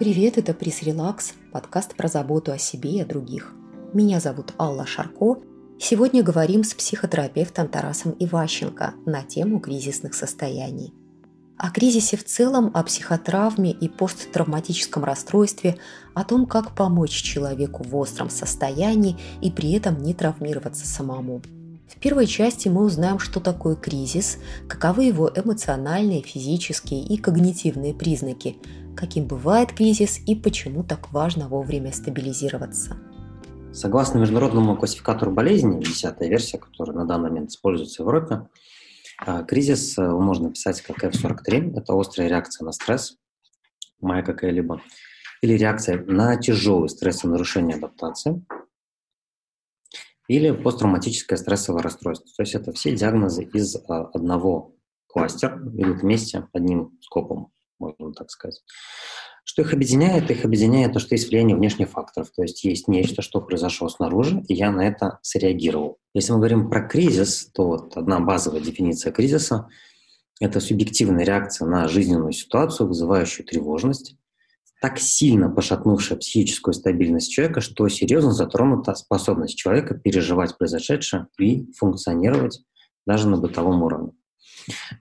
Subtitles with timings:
[0.00, 3.52] Привет, это Прис Релакс, подкаст про заботу о себе и о других.
[3.92, 5.36] Меня зовут Алла Шарко.
[5.78, 10.94] Сегодня говорим с психотерапевтом Тарасом Иващенко на тему кризисных состояний.
[11.58, 15.76] О кризисе в целом, о психотравме и посттравматическом расстройстве,
[16.14, 21.42] о том, как помочь человеку в остром состоянии и при этом не травмироваться самому–
[21.90, 28.58] в первой части мы узнаем, что такое кризис, каковы его эмоциональные, физические и когнитивные признаки,
[28.96, 32.96] каким бывает кризис и почему так важно вовремя стабилизироваться.
[33.72, 38.48] Согласно международному классификатору болезней, десятая версия, которая на данный момент используется в Европе,
[39.18, 43.16] а, кризис э, можно писать как F43, это острая реакция на стресс,
[44.00, 44.80] моя какая-либо,
[45.42, 48.44] или реакция на тяжелый стресс и нарушение адаптации–
[50.30, 52.30] или посттравматическое стрессовое расстройство.
[52.36, 54.76] То есть это все диагнозы из а, одного
[55.08, 58.62] кластера, идут вместе одним скопом, можно так сказать.
[59.44, 60.30] Что их объединяет?
[60.30, 62.30] Их объединяет то, что есть влияние внешних факторов.
[62.30, 65.98] То есть есть нечто, что произошло снаружи, и я на это среагировал.
[66.14, 69.68] Если мы говорим про кризис, то вот одна базовая дефиниция кризиса–
[70.40, 74.16] это субъективная реакция на жизненную ситуацию, вызывающую тревожность,
[74.80, 82.62] так сильно пошатнувшая психическую стабильность человека, что серьезно затронута способность человека переживать произошедшее и функционировать
[83.06, 84.12] даже на бытовом уровне.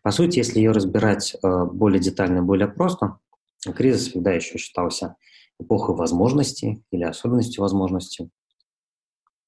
[0.02, 3.18] По сути, если ее разбирать э, более детально, более просто,
[3.76, 5.16] кризис всегда еще считался
[5.60, 8.30] эпохой возможностей или особенностью возможностей.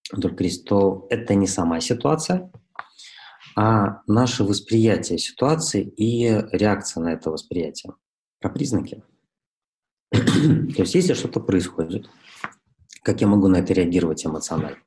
[0.10, 2.52] Только кризис, то это не сама ситуация,
[3.56, 7.94] а наше восприятие ситуации и реакция на это восприятие.
[8.40, 9.04] Про признаки.
[10.12, 12.10] То есть если что-то происходит,
[13.04, 14.78] как я могу на это реагировать эмоционально?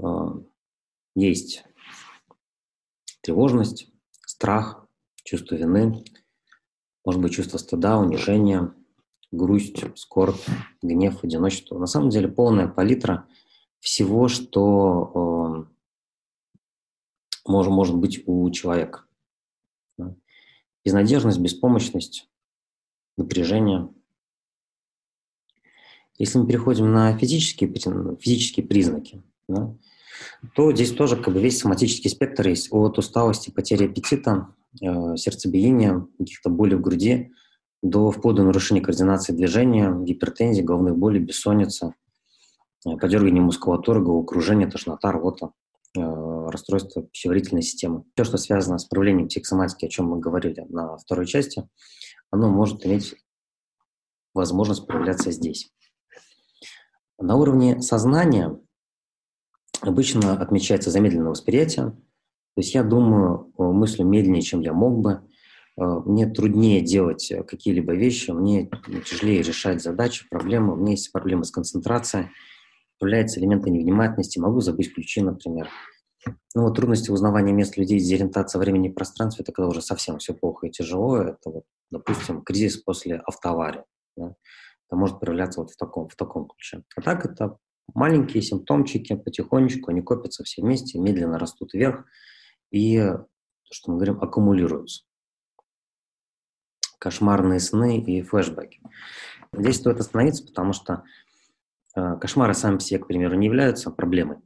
[0.00, 0.34] А,
[1.14, 1.64] есть
[3.28, 3.88] тревожность,
[4.26, 4.88] страх,
[5.22, 6.02] чувство вины,
[7.04, 8.74] может быть, чувство стыда, унижения,
[9.30, 10.40] грусть, скорбь,
[10.80, 11.78] гнев, одиночество.
[11.78, 13.28] На самом деле полная палитра
[13.80, 19.04] всего, что э, может, может быть у человека.
[20.82, 22.30] Безнадежность, беспомощность,
[23.18, 23.90] напряжение.
[26.16, 27.70] Если мы переходим на физические,
[28.18, 29.76] физические признаки, да,
[30.54, 34.48] то здесь тоже как бы весь соматический спектр есть от усталости, потери аппетита,
[34.80, 37.32] э, сердцебиения, каких-то болей в груди,
[37.82, 41.94] до вплоть до нарушения координации движения, гипертензии, головных болей, бессонница,
[42.86, 45.52] э, подергивание мускулатуры, головокружение, тошнота, рвота,
[45.96, 48.04] э, расстройство пищеварительной системы.
[48.14, 51.68] Все, что связано с проявлением психосоматики, о чем мы говорили на второй части,
[52.30, 53.14] оно может иметь
[54.34, 55.72] возможность проявляться здесь.
[57.18, 58.58] На уровне сознания
[59.80, 61.90] обычно отмечается замедленное восприятие.
[61.90, 65.22] То есть я думаю, э, мыслю медленнее, чем я мог бы.
[65.76, 68.70] Э, мне труднее делать какие-либо вещи, мне
[69.06, 70.74] тяжелее решать задачи, проблемы.
[70.74, 72.28] У меня есть проблемы с концентрацией,
[72.98, 75.68] появляются элементы невнимательности, могу забыть ключи, например.
[76.54, 80.34] Ну вот трудности узнавания мест людей, дезориентация времени и пространства, это когда уже совсем все
[80.34, 81.18] плохо и тяжело.
[81.18, 83.84] Это вот, допустим, кризис после автоаварии.
[84.16, 84.34] Да?
[84.88, 86.82] Это может проявляться вот в таком, в таком ключе.
[86.96, 87.56] А так это
[87.94, 92.04] маленькие симптомчики, потихонечку они копятся все вместе, медленно растут вверх
[92.70, 93.26] и, то,
[93.72, 95.04] что мы говорим, аккумулируются.
[96.98, 98.80] Кошмарные сны и флешбеки.
[99.52, 101.04] Здесь стоит остановиться, потому что
[101.96, 104.38] э, кошмары сами по себе, к примеру, не являются проблемой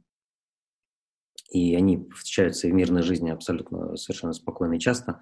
[1.53, 5.21] и они встречаются в мирной жизни абсолютно совершенно спокойно и часто.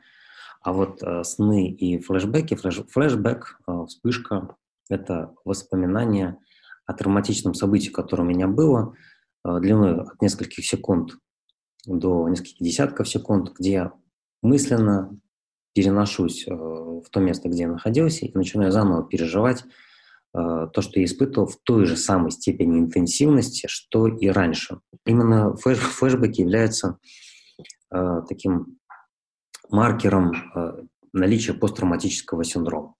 [0.61, 4.55] А вот э, сны и флешбеки, флеш, флешбэк, э, вспышка–
[4.89, 6.37] это воспоминание
[6.85, 8.95] о травматичном событии, которое у меня было,
[9.45, 11.17] э, длиной от нескольких секунд
[11.85, 13.93] до нескольких десятков секунд, где я
[14.41, 15.17] мысленно
[15.73, 19.63] переношусь э, в то место, где я находился, и начинаю заново переживать
[20.33, 24.79] Э, то, что я испытывал в той же самой степени интенсивности, что и раньше.
[25.05, 26.97] Именно флеш, флешбеки являются
[28.29, 28.77] таким
[29.69, 30.31] маркером
[31.11, 32.95] наличия посттравматического синдрома.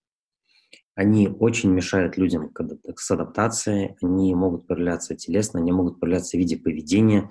[0.96, 2.52] Они очень мешают людям
[2.96, 7.30] с адаптацией, они могут проявляться телесно, они могут проявляться в виде поведения,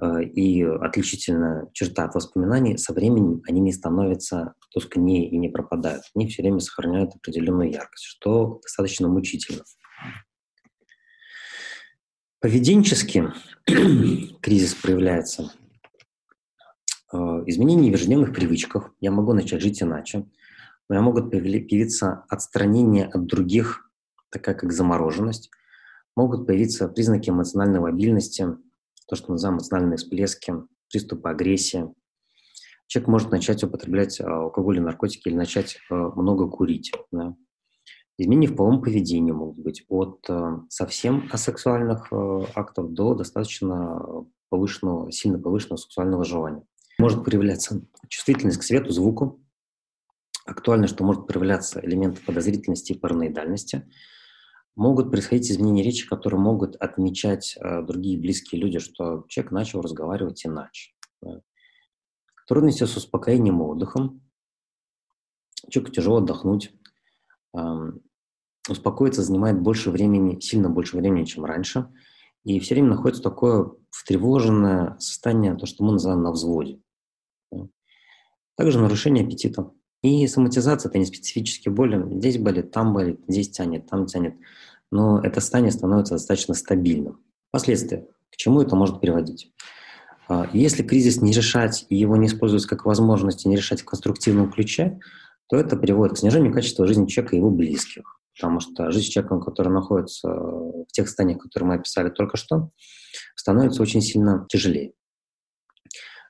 [0.00, 6.02] Э, и отличительная черта от воспоминаний, со временем они не становятся тускнее и не пропадают.
[6.14, 9.62] Они все время сохраняют определенную яркость, что достаточно мучительно.
[12.40, 13.32] Поведенчески
[14.40, 15.52] кризис проявляется
[17.12, 17.16] э,
[17.46, 18.92] изменение в ежедневных привычках.
[19.00, 20.26] Я могу начать жить иначе.
[20.88, 23.90] Меня могут появиться отстранение от других,
[24.30, 25.50] такая как замороженность.
[26.16, 28.56] Могут появиться признаки эмоциональной лобильности,
[29.08, 30.54] то, что называем эмоциональные всплески,
[30.90, 31.92] приступы агрессии.
[32.86, 36.92] Человек может начать употреблять а, алкоголь и наркотики или начать а, много курить.
[37.10, 37.34] Да.
[38.16, 44.00] Изменения в половом поведении могут быть от э, совсем асексуальных э, актов до достаточно
[44.50, 46.62] повышенного, сильно повышенного сексуального желания.
[46.96, 49.43] Может проявляться чувствительность к свету, звуку.
[50.44, 53.90] Актуально, что может проявляться элементы подозрительности и параноидальности.
[54.76, 60.44] Могут происходить изменения речи, которые могут отмечать э, другие близкие люди, что человек начал разговаривать
[60.44, 60.92] иначе.
[61.22, 61.40] Да.
[62.46, 64.20] Трудности с успокоением и отдыхом.
[65.70, 66.72] Человеку тяжело отдохнуть
[68.68, 71.88] успокоиться занимает больше времени, сильно больше времени, чем раньше.
[72.44, 76.80] И все время находится такое втревоженное состояние, то, что мы называем на взводе.
[78.56, 79.70] Также нарушение аппетита.
[80.04, 82.06] И соматизация– это не специфические боли.
[82.18, 84.34] Здесь болит, там болит, здесь тянет, там тянет.
[84.90, 87.20] Но это состояние становится достаточно стабильным.
[87.50, 88.06] Последствия.
[88.30, 89.50] К чему это может приводить?
[90.28, 93.86] А, если кризис не решать и его не использовать как возможность, и не решать в
[93.86, 95.00] конструктивном ключе,
[95.48, 98.20] то это приводит к снижению качества жизни человека и его близких.
[98.38, 102.68] Потому что жизнь с человеком, который находится в тех состояниях, которые мы описали только что,
[103.36, 104.92] становится очень сильно тяжелее.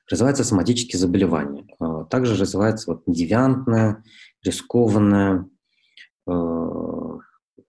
[0.09, 1.67] Развиваются соматические заболевания.
[1.79, 4.03] А, также развивается вот девиантное,
[4.43, 5.49] рискованное,
[6.27, 6.31] э,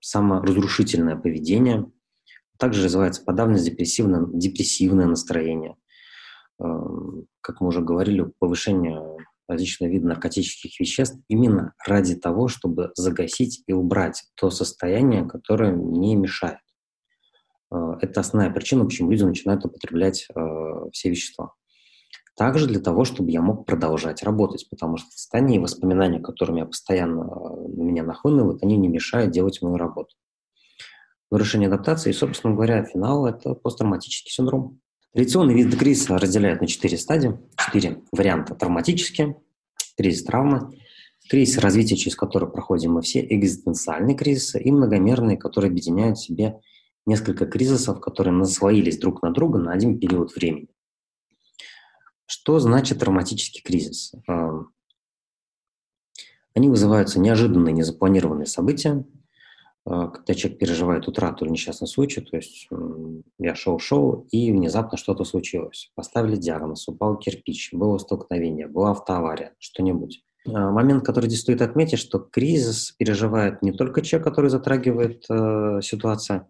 [0.01, 1.91] саморазрушительное поведение.
[2.59, 5.77] Также развивается подавленность, депрессивное, депрессивное настроение.
[6.61, 6.65] Э,
[7.41, 9.01] как мы уже говорили, повышение
[9.49, 16.17] различные виды наркотических веществ именно ради того, чтобы загасить и убрать то состояние, которое не
[16.17, 16.59] мешает.
[17.73, 20.41] Э, это основная причина, почему люди начинают употреблять э,
[20.93, 21.53] все вещества.
[22.37, 26.67] Также для того, чтобы я мог продолжать работать, потому что состояние и воспоминания, которыми я
[26.67, 30.15] постоянно э, меня нахлынывают, они не мешают делать мою работу.
[31.31, 34.81] Нарушение адаптации и, собственно говоря, финал– это посттравматический синдром.
[35.15, 38.55] Традиционный вид кризиса разделяют на четыре стадии, четыре варианта.
[38.55, 39.41] Травматические,
[39.97, 40.79] кризис травмы,
[41.31, 46.61] кризис развития, через который проходим мы все, экзистенциальные кризисы и многомерные, которые объединяют в себе
[47.07, 50.69] несколько кризисов, которые наслоились друг на друга на один период времени.
[52.27, 54.13] Что значит травматический кризис?
[56.55, 59.05] Они вызываются неожиданные, незапланированные события,
[59.85, 62.69] а, когда человек переживает утрату или несчастный случай, то есть
[63.39, 65.93] я шел-шел, и внезапно что-то случилось.
[65.95, 70.25] Поставили диагноз, упал кирпич, было столкновение, была автоавария, что-нибудь.
[70.47, 75.81] А, момент, который здесь стоит отметить, что кризис переживает не только человек, который затрагивает э,
[75.83, 76.49] ситуация,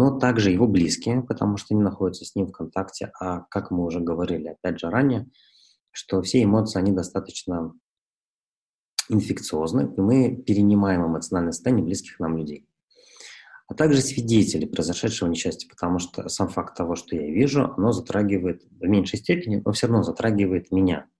[0.00, 3.12] но также его близкие, потому что они находятся с ним в контакте.
[3.20, 5.28] А как мы уже говорили, опять же, ранее,
[5.90, 7.74] что все эмоции, они достаточно
[9.10, 12.66] инфекциозны, и мы перенимаем эмоциональное состояние близких нам людей.
[13.68, 18.62] А также свидетели произошедшего несчастья, потому что сам факт того, что я вижу, оно затрагивает
[18.70, 21.10] в меньшей степени, но все равно затрагивает меня.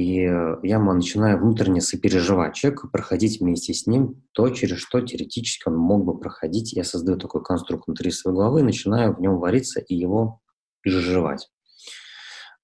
[0.00, 0.22] И
[0.62, 6.06] я начинаю внутренне сопереживать человеку, проходить вместе с ним то, через что теоретически он мог
[6.06, 6.72] бы проходить.
[6.72, 10.40] Я создаю такой конструкт внутри своей головы, начинаю в нем вариться и его
[10.80, 11.50] переживать.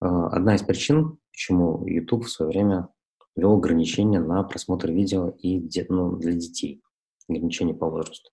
[0.00, 2.88] А, одна из причин, почему YouTube в свое время
[3.36, 5.60] ввел ограничения на просмотр видео и
[5.90, 6.80] ну, для детей,
[7.28, 8.30] ограничения по возрасту.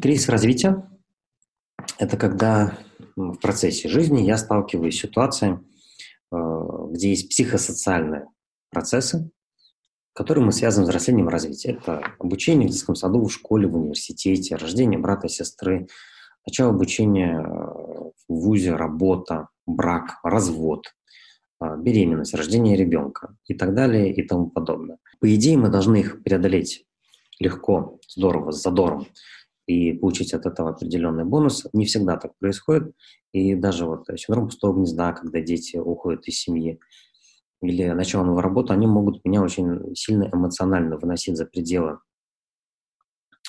[0.00, 0.88] Кризис развития–
[1.98, 2.78] это когда
[3.16, 5.58] в процессе жизни я сталкиваюсь с ситуацией,
[6.30, 6.36] э,
[6.92, 8.28] где есть психосоциальные
[8.76, 9.30] процессы,
[10.12, 11.78] которые мы связываем с взрослением и развитием.
[11.78, 15.88] Это обучение в детском саду, в школе, в университете, рождение брата, сестры,
[16.46, 20.88] начало обучения э, в ВУЗе, работа, брак, развод,
[21.58, 24.98] а, беременность, рождение ребенка и так далее и тому подобное.
[25.20, 26.84] По идее, мы должны их преодолеть
[27.40, 29.06] легко, здорово, с задором
[29.66, 31.66] и получить от этого определенный бонус.
[31.72, 32.92] Не всегда так происходит.
[33.32, 36.78] И даже вот синдром пустого гнезда, когда дети уходят из семьи,
[37.62, 41.98] или начало новой работы, они могут меня очень сильно эмоционально выносить за пределы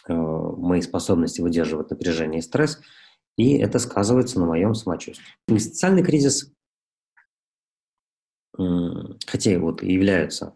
[0.08, 2.80] э, моей способности выдерживать напряжение и стресс,
[3.36, 5.26] и это сказывается на моем самочувствии.
[5.58, 6.52] Социальный кризис
[9.28, 10.54] хотя и вот являются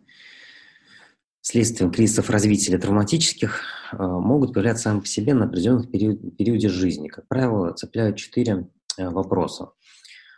[1.42, 6.70] следствием кризисов развития или травматических, а, могут появляться сами по себе на определенных период, периоде
[6.70, 7.08] жизни.
[7.08, 8.68] Как правило, цепляют четыре
[8.98, 9.72] э, вопроса.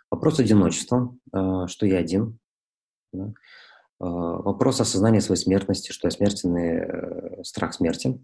[0.09, 2.39] Вопрос одиночества, э, что я один.
[3.13, 3.33] Да?
[3.99, 8.19] А, вопрос осознания своей смертности, что я смертный э, страх смерти.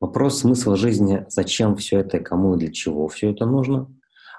[0.00, 3.88] Вопрос смысла жизни, зачем все это, кому и для чего все это нужно.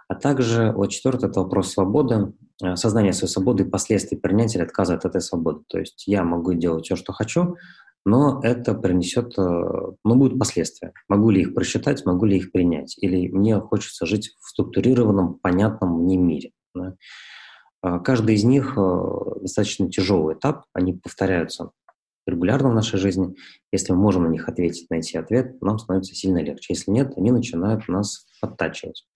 [0.07, 4.65] А также вот четвертый– это вопрос свободы, Э, сознание своей свободы и последствий принятия или
[4.65, 5.63] отказа от этой свободы.
[5.67, 7.55] То есть я могу делать все, что хочу,
[8.03, 10.93] но это принесет, э, ну, будут последствия.
[11.07, 12.95] Могу ли их просчитать, могу ли их принять?
[12.97, 16.51] Или мне хочется жить в структурированном, понятном мне мире.
[16.73, 16.95] Да?
[17.87, 18.75] Э, каждый из них
[19.41, 21.71] достаточно тяжелый этап, они повторяются
[22.25, 23.35] регулярно в нашей жизни.
[23.71, 26.73] Если мы можем на них ответить, найти ответ, нам становится сильно легче.
[26.73, 29.07] Если нет, они начинают нас подтачивать.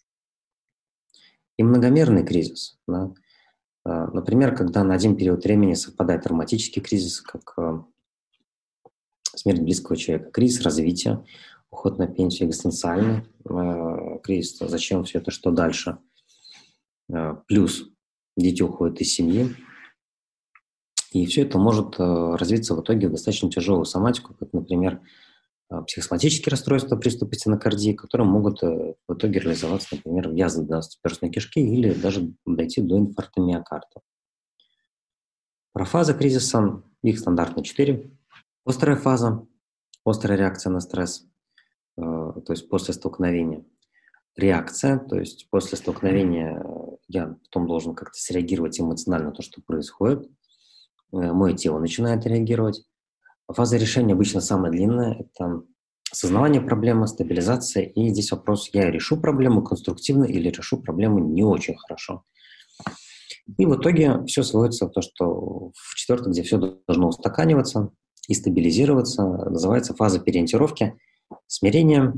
[1.58, 2.80] И многомерный кризис.
[2.88, 3.14] Да?
[3.84, 7.86] А, например, когда на один период времени совпадает травматический кризис, как а,
[9.36, 11.24] смерть близкого человека, кризис развития,
[11.70, 13.24] уход на пенсию, экзистенциальный
[14.24, 15.98] кризис, зачем все это, что дальше.
[17.48, 17.91] Плюс
[18.42, 19.56] дети уходят из семьи,
[21.12, 25.02] и все это может э, развиться в итоге в достаточно тяжелую соматику, как, например,
[25.70, 31.30] э, психосоматические расстройства приступы стенокардии, которые могут э, в итоге реализоваться, например, в язве 12-перстной
[31.30, 34.02] кишки или даже дойти до инфаркта миокарда.
[35.74, 38.10] Про фазы кризиса, их стандартно 4.
[38.66, 39.46] Острая фаза,
[40.06, 41.26] острая реакция на стресс,
[41.96, 43.66] то есть после столкновения.
[44.36, 46.62] Реакция, то есть после столкновения
[47.12, 50.30] я потом должен как-то среагировать эмоционально на то, что происходит–
[51.12, 52.84] Э, мое тело начинает реагировать.
[53.48, 55.14] Фаза решения обычно самая длинная.
[55.20, 55.64] Это
[56.12, 57.84] осознавание проблемы, стабилизация.
[57.84, 62.24] И здесь вопрос, я решу проблему конструктивно или решу проблему не очень хорошо.
[63.58, 67.90] И в итоге все сводится в то, что в четвертом, где все должно устаканиваться
[68.28, 70.96] и стабилизироваться, называется фаза переориентировки,
[71.48, 72.14] смирение,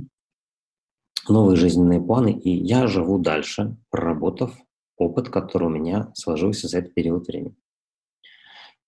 [1.27, 4.53] новые жизненные планы, и я живу дальше, проработав
[4.97, 7.55] опыт, который у меня сложился за этот период времени.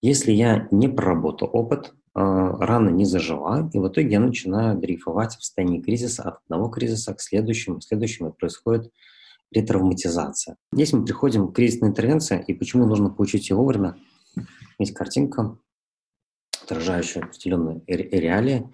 [0.01, 5.35] Если я не проработал опыт, а, рана не зажила, и в итоге я начинаю дрейфовать
[5.35, 8.91] в состоянии кризиса от одного кризиса к следующему, следующему происходит
[9.51, 10.57] ретравматизация.
[10.71, 13.97] Здесь мы приходим к кризисной интервенции, и почему нужно получить ее вовремя.
[14.79, 15.57] Есть картинка,
[16.63, 18.69] отражающая определенные реалии,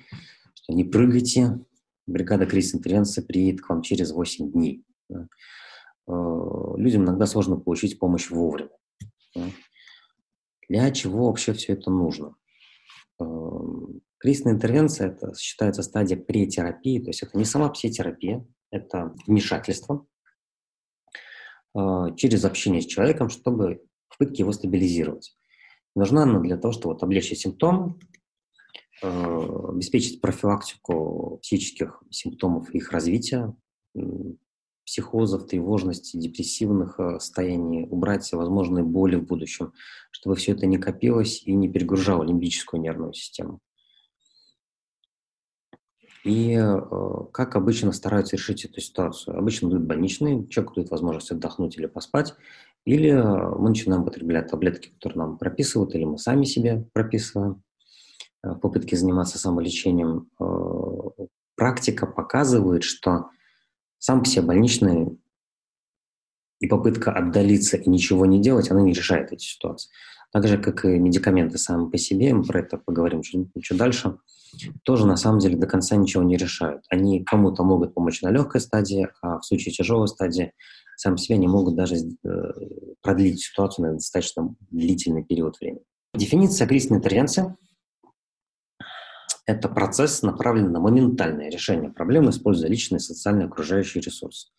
[0.54, 1.60] что не прыгайте,
[2.08, 4.84] бригада кризисной интервенции приедет к вам через 8 дней.
[6.08, 6.14] А,
[6.78, 8.70] людям иногда сложно получить помощь вовремя.
[10.70, 12.36] Для чего вообще все это нужно?
[13.20, 20.06] Эм, кризисная интервенция– это считается стадия претерапии, то есть это не сама психотерапия, это вмешательство
[21.76, 25.36] э, через общение с человеком, чтобы в попытке его стабилизировать.
[25.96, 28.00] Нужна она для того, чтобы вот облегчить симптом,
[29.04, 33.54] э, обеспечить профилактику психических симптомов и их развития,
[34.86, 39.74] психозов, тревожности, депрессивных э, состояний, убрать возможные боли в будущем,
[40.12, 43.60] чтобы все это не копилось и не перегружало лимбическую нервную систему.
[46.24, 46.80] И э,
[47.32, 49.38] как обычно стараются решить эту ситуацию?
[49.38, 52.36] Обычно дают больничные, человеку дают возможность отдохнуть или поспать,
[52.86, 57.64] или э, мы начинаем употреблять таблетки, которые нам прописывают, или мы сами себе прописываем
[58.44, 60.30] в попытке заниматься самолечением.
[61.56, 63.30] Практика показывает, что
[64.02, 65.20] сам по себе больничный
[66.60, 69.92] и попытка отдалиться и ничего не делать, она не решает эти ситуации.
[70.32, 74.18] Так же, как и медикаменты сами по себе, мы про это поговорим чуть, чуть дальше,
[74.84, 76.84] тоже на самом деле до конца ничего не решают.
[76.90, 80.54] Они кому-то могут помочь на легкой стадии, а в случае тяжелой стадии
[80.98, 82.30] сами по себе не могут даже э,
[83.02, 85.84] продлить ситуацию на достаточно длительный период времени.
[86.16, 87.56] Дефиниция кризисной интервенции–
[89.46, 94.50] это процесс, направленный на моментальное решение проблемы, используя личные, социальные, окружающие ресурсы.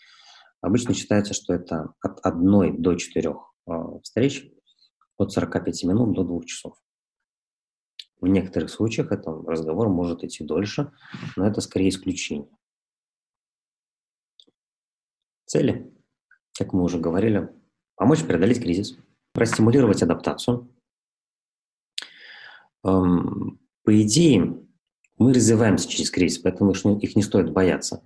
[0.61, 3.73] Обычно считается, что это от одной до четырех э,
[4.03, 4.51] встреч,
[5.17, 6.77] от 45 минут до двух часов.
[8.21, 10.93] В некоторых случаях этот разговор может идти дольше,
[11.37, 12.49] но это скорее исключение.
[15.47, 15.93] Цели,
[16.57, 17.53] как мы уже говорили,
[17.97, 18.97] помочь преодолеть кризис,
[19.33, 20.73] простимулировать адаптацию.
[22.85, 24.65] Эм, по идее,
[25.19, 28.03] мы развиваемся через кризис, поэтому их не стоит бояться.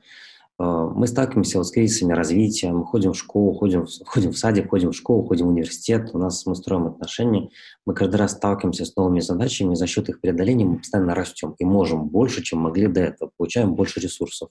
[0.58, 4.70] А, мы сталкиваемся вот с кризисами развития, мы ходим в школу, ходим, ходим в садик,
[4.70, 7.50] ходим в школу, ходим в университет, у нас мы строим отношения,
[7.84, 11.64] мы каждый раз сталкиваемся с новыми задачами, за счет их преодоления мы постоянно растем и
[11.64, 14.50] можем больше, чем могли до этого, получаем больше ресурсов.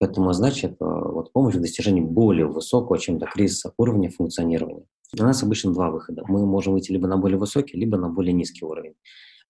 [0.00, 4.84] Поэтому это вот помощь в достижении более высокого, чем до кризиса уровня функционирования.
[5.16, 6.24] У нас обычно два выхода.
[6.26, 8.94] Мы можем выйти либо на более высокий, либо на более низкий уровень.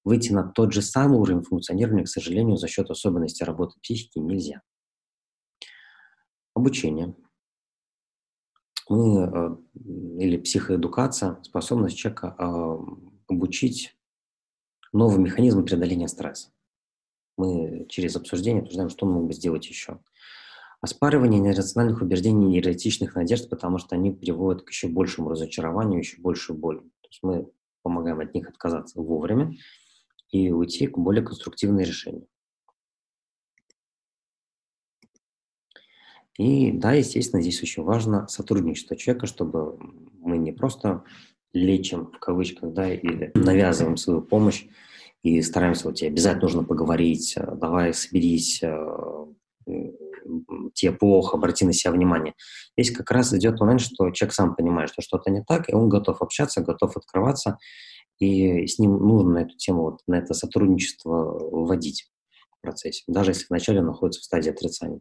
[0.05, 4.61] Выйти на тот же самый уровень функционирования, к сожалению, за счет особенностей работы психики нельзя.
[6.55, 7.15] Обучение.
[8.89, 9.57] Мы, э,
[10.21, 12.77] или психоэдукация, способность человека э,
[13.29, 13.97] обучить
[14.93, 16.51] новый механизм преодоления стресса.
[17.39, 20.01] Мы через обсуждение обсуждаем, что мы могли бы сделать еще.
[20.83, 26.21] Оспаривание нерациональных убеждений и нереалистичных надежд, потому что они приводят к еще большему разочарованию, еще
[26.21, 26.81] большей боли.
[26.81, 27.51] То есть мы
[27.83, 29.55] помогаем от них отказаться вовремя
[30.35, 32.27] и уйти к более конструктивным решениям.
[36.37, 39.79] И да, естественно, здесь очень важно сотрудничество человека, чтобы
[40.19, 41.05] мы не просто
[41.53, 44.67] лечим в кавычках, да, или навязываем свою помощь
[45.23, 49.27] и стараемся, вот тебе обязательно нужно поговорить, э, давай соберись, э,
[50.75, 52.35] тебе плохо, обрати на себя внимание.
[52.77, 55.89] Здесь как раз идет момент, что человек сам понимает, что что-то не так, и он
[55.89, 57.59] готов общаться, готов открываться,
[58.19, 62.11] и с ним нужно на эту тему, вот, на это сотрудничество вводить
[62.51, 65.01] в процессе, даже если вначале он находится в стадии отрицания.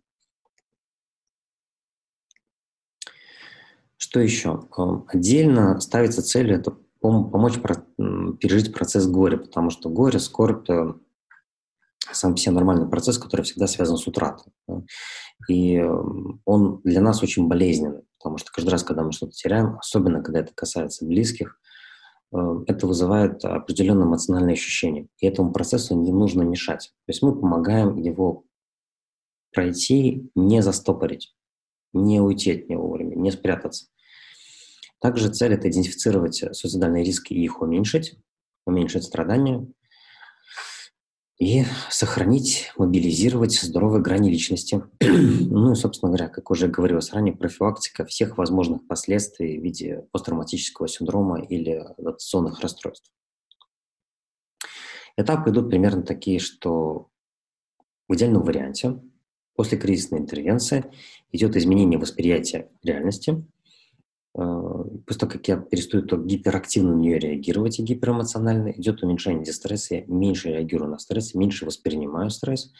[3.97, 4.67] Что еще?
[4.77, 7.55] Эм, отдельно ставится целью это помочь
[8.39, 10.67] пережить процесс горя, потому что горе, скорбь
[12.11, 14.51] сам по себе нормальный процесс, который всегда связан с утратой.
[15.49, 19.77] И эм, он для нас очень болезненный, потому что каждый раз, когда мы что-то теряем,
[19.77, 21.59] особенно когда это касается близких,
[22.67, 25.07] это вызывает определенное эмоциональное ощущение.
[25.19, 26.91] И этому процессу не нужно мешать.
[27.05, 28.45] То есть мы помогаем его
[29.53, 31.35] пройти, не застопорить,
[31.93, 33.87] не уйти от него вовремя, не спрятаться.
[34.99, 38.17] Также цель– это идентифицировать суицидальные риски и их уменьшить,
[38.65, 39.67] уменьшить страдания,
[41.43, 44.81] и сохранить, мобилизировать здоровые грани личности.
[45.01, 50.87] ну и, собственно говоря, как уже говорилось ранее, профилактика всех возможных последствий в виде посттравматического
[50.87, 53.11] синдрома или адаптационных расстройств.
[55.17, 57.09] Этапы идут примерно такие, что
[58.07, 59.01] в идеальном варианте
[59.55, 60.85] после кризисной интервенции
[61.33, 63.45] идет изменение восприятия реальности,
[64.33, 69.95] после того, как я перестаю то гиперактивно на нее реагировать и гиперэмоционально, идет уменьшение дистресса,
[69.95, 72.71] я меньше реагирую на стресс, меньше воспринимаю стресс.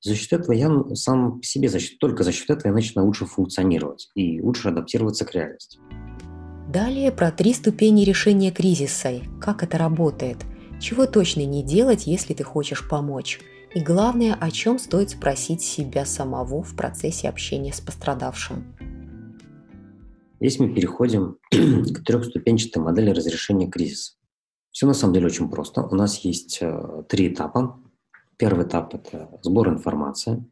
[0.00, 3.26] за счет этого я сам себе, за счет, только за счет этого я начинаю лучше
[3.26, 5.78] функционировать и лучше адаптироваться к реальности.
[6.68, 9.20] Далее про три ступени решения кризиса.
[9.40, 10.38] Как это работает?
[10.80, 13.40] Чего точно не делать, если ты хочешь помочь?
[13.74, 18.77] И главное, о чем стоит спросить себя самого в процессе общения с пострадавшим.
[20.40, 24.12] Здесь мы переходим к трехступенчатой модели разрешения кризиса.
[24.70, 25.82] Все на самом деле очень просто.
[25.82, 27.80] У нас есть э, три этапа.
[28.36, 30.44] Первый этап– это сбор информации.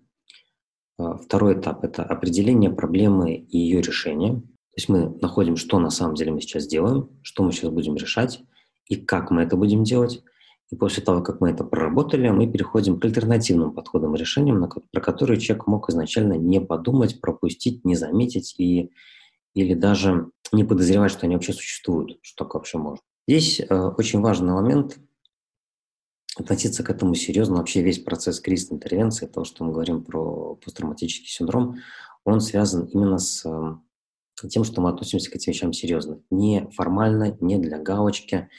[0.99, 4.35] Э, второй этап– это определение проблемы и ее решение.
[4.35, 7.95] То есть мы находим, что на самом деле мы сейчас делаем, что мы сейчас будем
[7.95, 8.43] решать
[8.89, 10.23] и как мы это будем делать.
[10.71, 15.01] И после того, как мы это проработали, мы переходим к альтернативным подходам и решениям, про
[15.01, 18.91] которые человек мог изначально не подумать, пропустить, не заметить и
[19.57, 23.03] или даже не подозревать, что они вообще существуют, что такое вообще может.
[23.27, 24.99] Здесь э, очень важный момент
[26.37, 27.57] относиться к этому серьезно.
[27.57, 31.79] Вообще весь процесс кризисной интервенции, то, что мы говорим про посттравматический синдром,
[32.25, 36.21] он связан именно с э, тем, что мы относимся к этим вещам серьезно.
[36.31, 38.51] Не формально, не для галочки,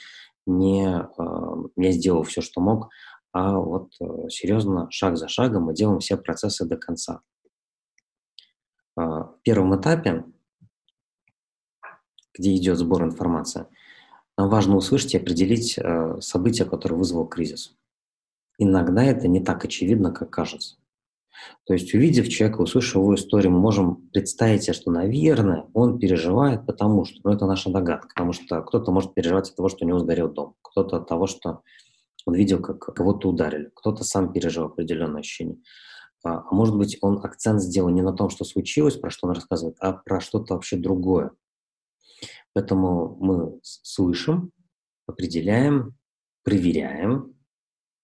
[0.47, 2.89] не э, я сделал все, что мог,
[3.33, 7.21] а вот э, серьезно, шаг за шагом мы делаем все процессы до конца.
[8.97, 10.25] Э, в первом этапе
[12.38, 13.65] где идет сбор информации,
[14.38, 17.76] нам важно услышать и определить э, события, которые вызвал кризис.
[18.60, 20.78] Иногда это не так очевидно, как кажется.
[21.65, 26.65] То есть, увидев человека, услышав его историю, мы можем представить себе, что, наверное, он переживает,
[26.65, 29.88] потому что, ну, это наша догадка, потому что кто-то может переживать от того, что у
[29.88, 31.62] него сгорел дом, кто-то от того, что
[32.26, 35.58] он видел, как кого-то ударили, кто-то сам пережил определенное ощущение.
[36.23, 39.34] А, а может быть, он акцент сделал не на том, что случилось, про что он
[39.34, 41.32] рассказывает, а про что-то вообще другое.
[42.58, 44.52] Поэтому мы слышим,
[45.06, 45.96] определяем,
[46.43, 47.36] проверяем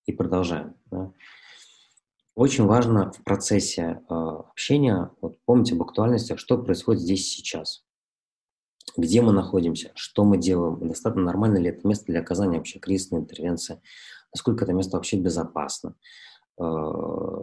[0.05, 0.75] и продолжаем.
[0.91, 1.11] Да.
[2.35, 7.83] Очень важно в процессе э, общения вот, помнить об актуальности, что происходит здесь сейчас.
[8.95, 13.21] Где мы находимся, что мы делаем, достаточно нормально ли это место для оказания вообще кризисной
[13.21, 13.81] интервенции,
[14.35, 15.95] насколько это место вообще безопасно,
[16.59, 16.63] э,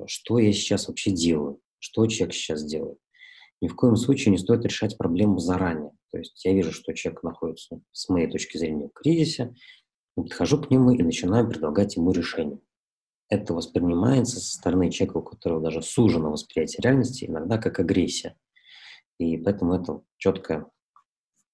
[0.07, 3.01] что я сейчас вообще делаю, что человек сейчас делает.
[3.61, 5.93] Ни в коем случае не стоит решать проблему заранее.
[6.11, 9.55] То есть я вижу, что человек находится, с моей точки зрения, в кризисе,
[10.15, 12.59] подхожу к нему и начинаю предлагать ему решение.
[13.29, 18.37] Это воспринимается со стороны человека, у которого даже сужено восприятие реальности, иногда как агрессия.
[19.19, 20.67] И поэтому это четкая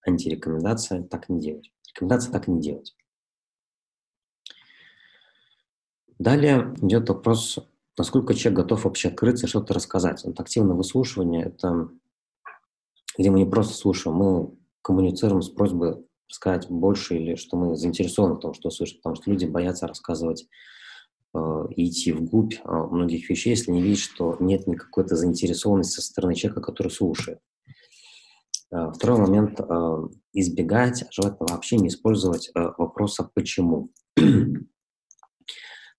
[0.06, 1.72] антирекомендация так не делать.
[1.88, 2.96] Рекомендация так не делать.
[6.18, 7.58] Далее идет вопрос
[7.98, 10.22] насколько человек готов вообще открыться и что-то рассказать.
[10.24, 11.88] Вот активное выслушивание– это
[13.18, 18.34] где мы не просто слушаем, мы коммуницируем с просьбой рассказать больше или что мы заинтересованы
[18.34, 20.46] в том, что слышат, потому что люди боятся рассказывать
[21.34, 21.38] э,
[21.76, 26.34] и идти вглубь э, многих вещей, если не видят, что нет никакой-то заинтересованности со стороны
[26.34, 27.38] человека, который слушает.
[28.72, 33.90] Э, второй момент э,– избегать, желательно вообще не использовать э, вопроса «почему?».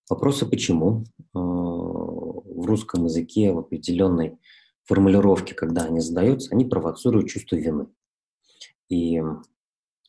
[0.08, 4.38] Вопросы «почему?» э, в русском языке в определенной
[4.84, 7.88] формулировке, когда они задаются, они провоцируют чувство вины.
[8.88, 9.20] И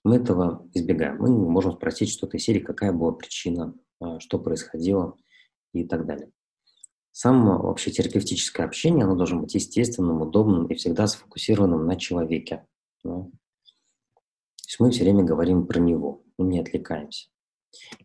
[0.04, 1.18] мы этого избегаем.
[1.20, 3.76] Мы можем спросить что-то из серии, какая была причина
[4.20, 5.18] что происходило
[5.74, 6.32] и так далее.
[7.12, 12.66] Само вообще терапевтическое общение, оно должно быть естественным, удобным и всегда сфокусированным на человеке.
[13.04, 13.30] То
[14.66, 17.28] есть мы все время говорим про него, мы не отвлекаемся.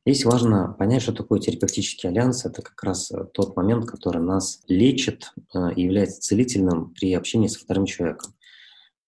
[0.06, 2.44] Здесь важно понять, что такое терапевтический альянс.
[2.44, 7.48] Это как раз э, тот момент, который нас лечит э, и является целительным при общении
[7.48, 8.34] со вторым человеком.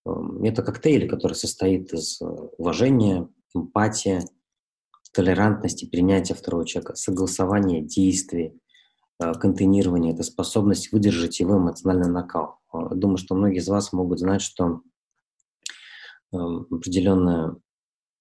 [0.05, 4.21] Эм, это коктейль, который состоит из э, уважения, эмпатии,
[5.13, 8.59] толерантности, принятия второго человека, согласования действий,
[9.19, 10.13] контейнирования.
[10.13, 12.59] Это способность выдержать его эмоциональный накал.
[12.71, 14.81] Думаю, что многие из вас могут знать, что
[16.31, 17.55] эм, определенная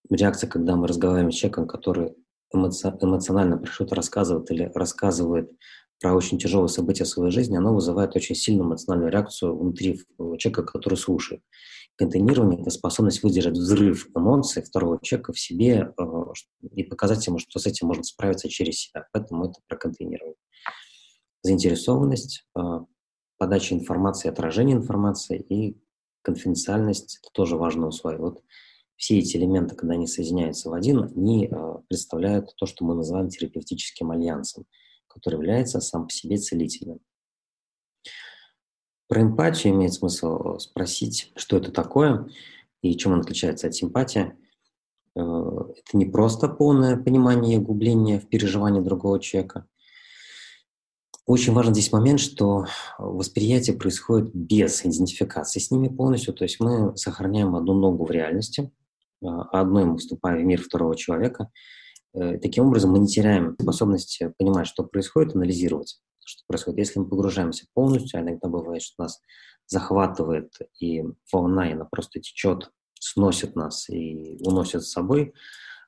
[0.09, 2.15] реакция, когда мы разговариваем с человеком, который
[2.53, 5.51] эмоционально про что-то рассказывает или рассказывает
[6.01, 10.01] про очень тяжелые события в своей жизни, оно вызывает очень сильную эмоциональную реакцию внутри
[10.39, 11.43] человека, который слушает.
[11.97, 16.03] Контейнирование– это способность выдержать взрыв эмоций второго человека в себе э,
[16.73, 19.07] и показать ему, что с этим можно справиться через себя.
[19.13, 20.37] Поэтому это про контейнирование.
[21.43, 22.61] Заинтересованность, э,
[23.39, 25.81] подача информации, отражение информации и
[26.21, 28.21] конфиденциальность– это тоже важное условие.
[28.21, 28.43] Вот
[28.97, 33.29] все эти элементы, когда они соединяются в один, они э, представляют то, что мы называем
[33.29, 34.65] терапевтическим альянсом,
[35.07, 37.01] который является сам по себе целительным.
[39.09, 42.29] Про эмпатию имеет смысл спросить, что это такое
[42.83, 44.33] и чем он отличается от симпатии.
[45.15, 49.67] Э, это не просто полное понимание и углубление в переживании другого человека.
[51.27, 52.67] Очень важен здесь момент, что
[52.99, 58.73] восприятие происходит без идентификации с ними полностью, то есть мы сохраняем одну ногу в реальности–
[59.23, 61.51] одной мы вступаем в мир второго человека.
[62.15, 66.79] Э, таким образом, мы не теряем способность понимать, что происходит, анализировать, что происходит.
[66.79, 69.21] Если мы погружаемся полностью, а иногда бывает, что нас
[69.67, 75.35] захватывает, и волна, и она просто течет, сносит нас и уносит с собой,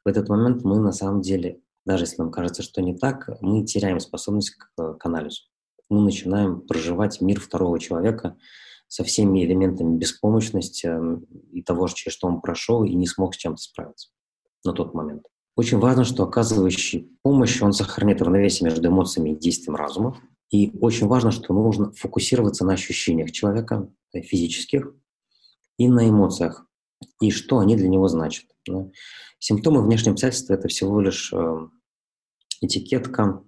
[0.04, 3.64] в этот момент мы на самом деле, даже если нам кажется, что не так, мы
[3.64, 5.42] теряем способность к, к анализу.
[5.88, 8.36] Мы начинаем проживать мир второго человека,
[8.88, 13.38] со всеми элементами беспомощности эм, и того, через что он прошел и не смог с
[13.38, 14.08] чем-то справиться
[14.64, 15.26] на тот момент.
[15.56, 20.18] Очень важно, что оказывающий помощь, он сохраняет равновесие между эмоциями и действием разума.
[20.50, 24.94] И очень важно, что нужно фокусироваться на ощущениях человека, э, физических,
[25.76, 26.66] и на эмоциях,
[27.20, 28.46] и что они для него значат.
[29.38, 31.72] Симптомы внешнего обстоятельства– это всего лишь эм,
[32.60, 33.44] этикетка,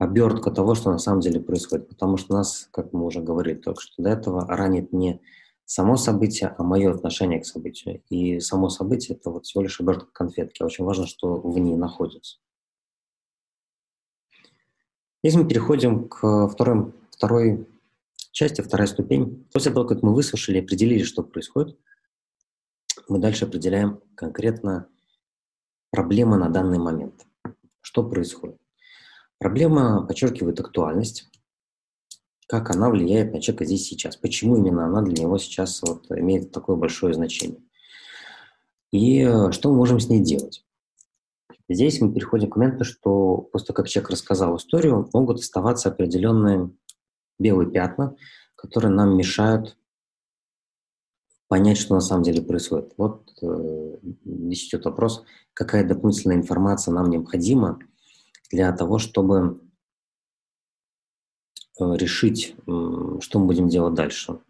[0.00, 1.88] обертка того, что на самом деле происходит.
[1.88, 5.20] Потому что нас, как мы уже говорили только что до этого, ранит не
[5.66, 8.02] само событие, а мое отношение к событию.
[8.08, 10.62] И само событие– это вот всего лишь обертка конфетки.
[10.62, 12.38] Очень важно, что в ней находится.
[15.22, 17.68] Здесь мы переходим к второй, второй
[18.32, 19.46] части, вторая ступень.
[19.52, 21.78] После того, как мы выслушали и определили, что происходит,
[23.06, 24.88] мы дальше определяем конкретно
[25.90, 27.26] проблемы на данный момент.
[27.82, 28.56] Что происходит?
[29.40, 31.30] Проблема подчеркивает актуальность,
[32.46, 36.52] как она влияет на человека здесь сейчас, почему именно она для него сейчас вот имеет
[36.52, 37.62] такое большое значение.
[38.92, 40.66] И э, что мы можем с ней делать?
[41.70, 46.70] Здесь мы переходим к моменту, что того, как человек рассказал историю, могут оставаться определенные
[47.38, 48.16] белые пятна,
[48.56, 49.78] которые нам мешают
[51.48, 52.92] понять, что на самом деле происходит.
[52.98, 55.24] Вот э, здесь идет вопрос,
[55.54, 57.78] какая дополнительная информация нам необходима
[58.50, 59.60] для того, чтобы
[61.78, 62.56] э, решить,
[63.20, 64.40] что мы будем делать дальше.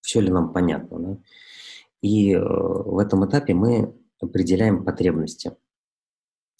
[0.00, 0.98] Все ли нам понятно.
[0.98, 1.18] Да?
[2.00, 5.56] И э, в этом этапе мы определяем потребности.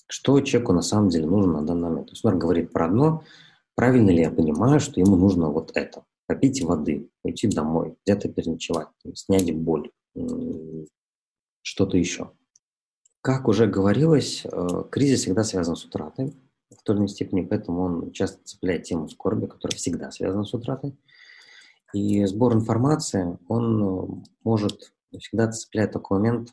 [0.08, 2.08] Что человеку на самом деле нужно на данный момент.
[2.08, 3.24] То есть он говорит про одно,
[3.74, 6.04] правильно ли я понимаю, что ему нужно вот это.
[6.26, 9.90] Попить воды, уйти домой, где-то переночевать, снять боль,
[11.62, 12.32] что-то еще.
[13.22, 16.34] Как уже говорилось, э, кризис всегда связан с утратой
[16.70, 20.54] в той или иной степени, поэтому он часто цепляет тему скорби, которая всегда связана с
[20.54, 20.96] утратой.
[21.94, 26.52] И сбор информации, он э, может всегда цеплять такой момент,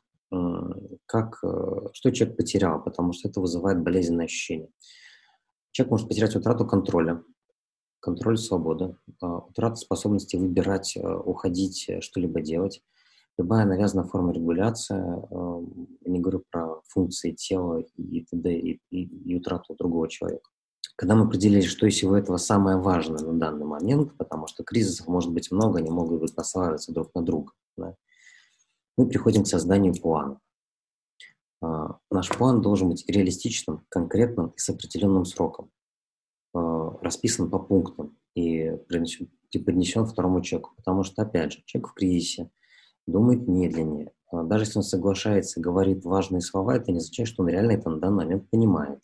[1.05, 4.69] как, э, что человек потерял, потому что это вызывает болезненное ощущение.
[5.71, 7.21] Человек может потерять утрату контроля,
[7.99, 12.81] контроль свободы, утрату способности выбирать, э, уходить, что-либо делать,
[13.37, 18.53] любая навязанная форма регуляции, я не говорю про функции тела и т.д.
[18.53, 20.49] И, и, и утрату другого человека.
[20.95, 25.07] Когда мы определили, что из всего этого самое важное на данный момент, потому что кризисов
[25.07, 27.95] может быть много, они могут быть наслаиваться друг на друга, да,
[28.97, 30.39] мы приходим к созданию плана.
[31.61, 35.69] А, наш план должен быть реалистичным, конкретным и с определенным сроком,
[36.53, 40.71] а, расписан по пунктам и преподнесен второму человеку.
[40.77, 42.49] Потому что, опять же, человек в кризисе–
[43.07, 44.11] думает медленнее.
[44.31, 47.99] Даже если он соглашается, говорит важные слова, это не означает, что он реально это на
[47.99, 48.99] данный момент понимает.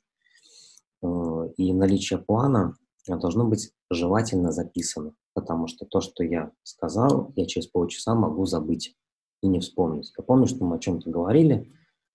[1.04, 2.76] э, и наличие плана
[3.08, 8.96] должно быть желательно записано, потому что то, что я сказал, я через полчаса могу забыть
[9.42, 10.14] и не вспомнить.
[10.18, 11.72] Я помню, что мы о чем-то говорили,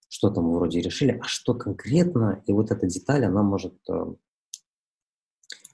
[0.09, 4.15] что-то мы вроде решили, а что конкретно, и вот эта деталь, она может э,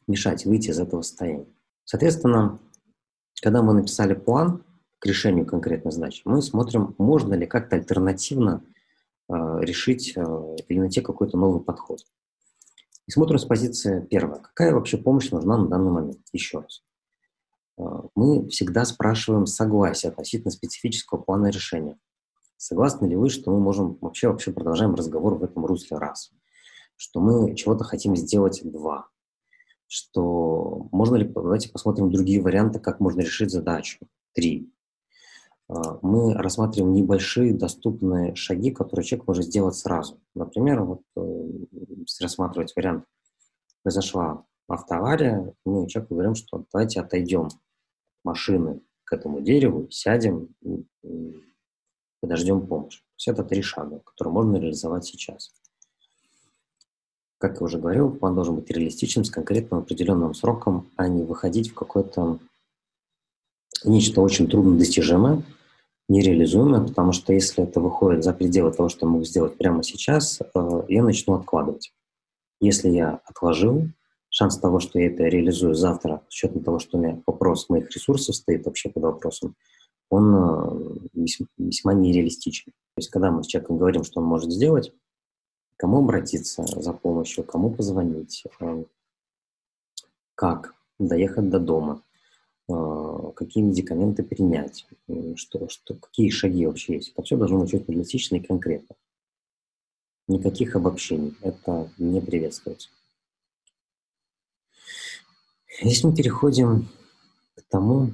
[0.06, 1.46] мешать выйти из этого состояния.
[1.84, 2.58] Соответственно,
[3.42, 4.64] когда мы написали план
[5.02, 8.64] к решению конкретной задачи, мы смотрим, можно ли как-то альтернативно
[9.28, 12.06] э, решить э, или найти какой-то новый подход.
[13.08, 14.38] И смотрим с позиции первая.
[14.38, 16.20] Какая вообще помощь нужна на данный момент?
[16.32, 16.84] Еще раз.
[17.78, 17.82] Э,
[18.14, 21.98] мы всегда спрашиваем согласие относительно специфического плана решения.
[22.56, 26.30] Согласны ли вы, что мы можем вообще, вообще продолжаем разговор в этом русле раз?
[26.94, 29.08] Что мы чего-то хотим сделать два?
[29.88, 33.98] Что можно ли, давайте посмотрим другие варианты, как можно решить задачу.
[34.32, 34.72] Три.
[35.72, 40.20] А, мы рассматриваем небольшие доступные шаги, которые человек может сделать сразу.
[40.34, 43.06] Например, вот, э, если рассматривать вариант,
[43.82, 47.48] произошла автоавария, мы человеку говорим, что давайте отойдем
[48.22, 50.54] машины к этому дереву, сядем,
[52.20, 52.98] подождем помощь.
[52.98, 55.52] То есть это три шага, которые можно реализовать сейчас.
[57.38, 61.70] Как я уже говорил, план должен быть реалистичным, с конкретным определенным сроком, а не выходить
[61.70, 62.38] в какое-то
[63.84, 65.42] нечто очень трудно достижимое,
[66.08, 70.40] нереализуемое, потому что если это выходит за пределы того, что я могу сделать прямо сейчас,
[70.40, 71.92] э, я начну откладывать.
[72.60, 73.88] Если я отложил,
[74.30, 77.90] шанс того, что я это реализую завтра, с учетом того, что у меня вопрос моих
[77.90, 79.56] ресурсов стоит вообще под вопросом,
[80.10, 80.34] он
[81.14, 82.72] э, весьма, нереалистичен.
[82.72, 84.92] То есть, когда мы с человеком говорим, что он может сделать,
[85.76, 88.84] кому обратиться за помощью, кому позвонить, э,
[90.34, 92.02] как доехать до дома,
[93.34, 94.86] какие медикаменты принять,
[95.36, 97.12] что, что, какие шаги вообще есть.
[97.12, 98.96] Это все должно быть очень реалистично и конкретно.
[100.28, 101.34] Никаких обобщений.
[101.40, 102.88] Это не приветствуется.
[105.80, 106.88] Здесь мы переходим
[107.56, 108.10] к тому,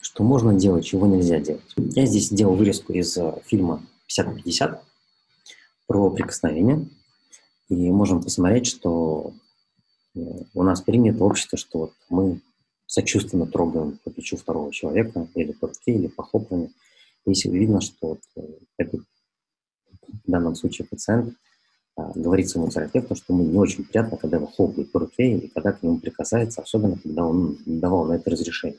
[0.00, 1.62] что можно делать, чего нельзя делать.
[1.76, 4.84] Я здесь сделал вырезку из э, фильма 50 на 50
[5.86, 6.88] про прикосновение.
[7.68, 9.32] И можем посмотреть, что
[10.14, 12.40] у нас принято общество, что вот мы
[12.86, 16.70] сочувственно трогаем по плечу второго человека, или по руке, или по хлопанию.
[17.26, 18.40] Если видно, что вот э,
[18.78, 19.02] этот,
[20.06, 21.34] в данном случае пациент
[21.96, 25.48] а, говорит своему терапевту, что ему не очень приятно, когда его хлопают по руке или
[25.48, 28.78] когда к нему прикасается, особенно когда он давал на это разрешение.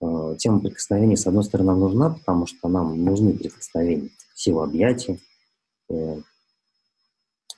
[0.00, 5.20] Э, тема прикосновений, с одной стороны, нам нужна, потому что нам нужны прикосновения, сила объятий.
[5.90, 6.20] Э,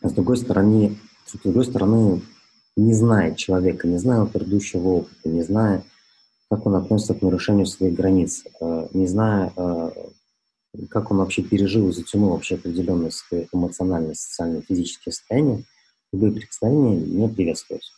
[0.03, 2.23] а с другой стороны, с другой стороны,
[2.77, 5.85] не зная человека, не зная его предыдущего опыта, не зная,
[6.51, 9.53] как он относится к нарушению своих границ, э, не зная,
[10.91, 15.65] как он вообще пережил и затянул вообще определенные свои эмоциональные, социальные, физические состояния,
[16.13, 17.93] любые прикосновения не приветствуются.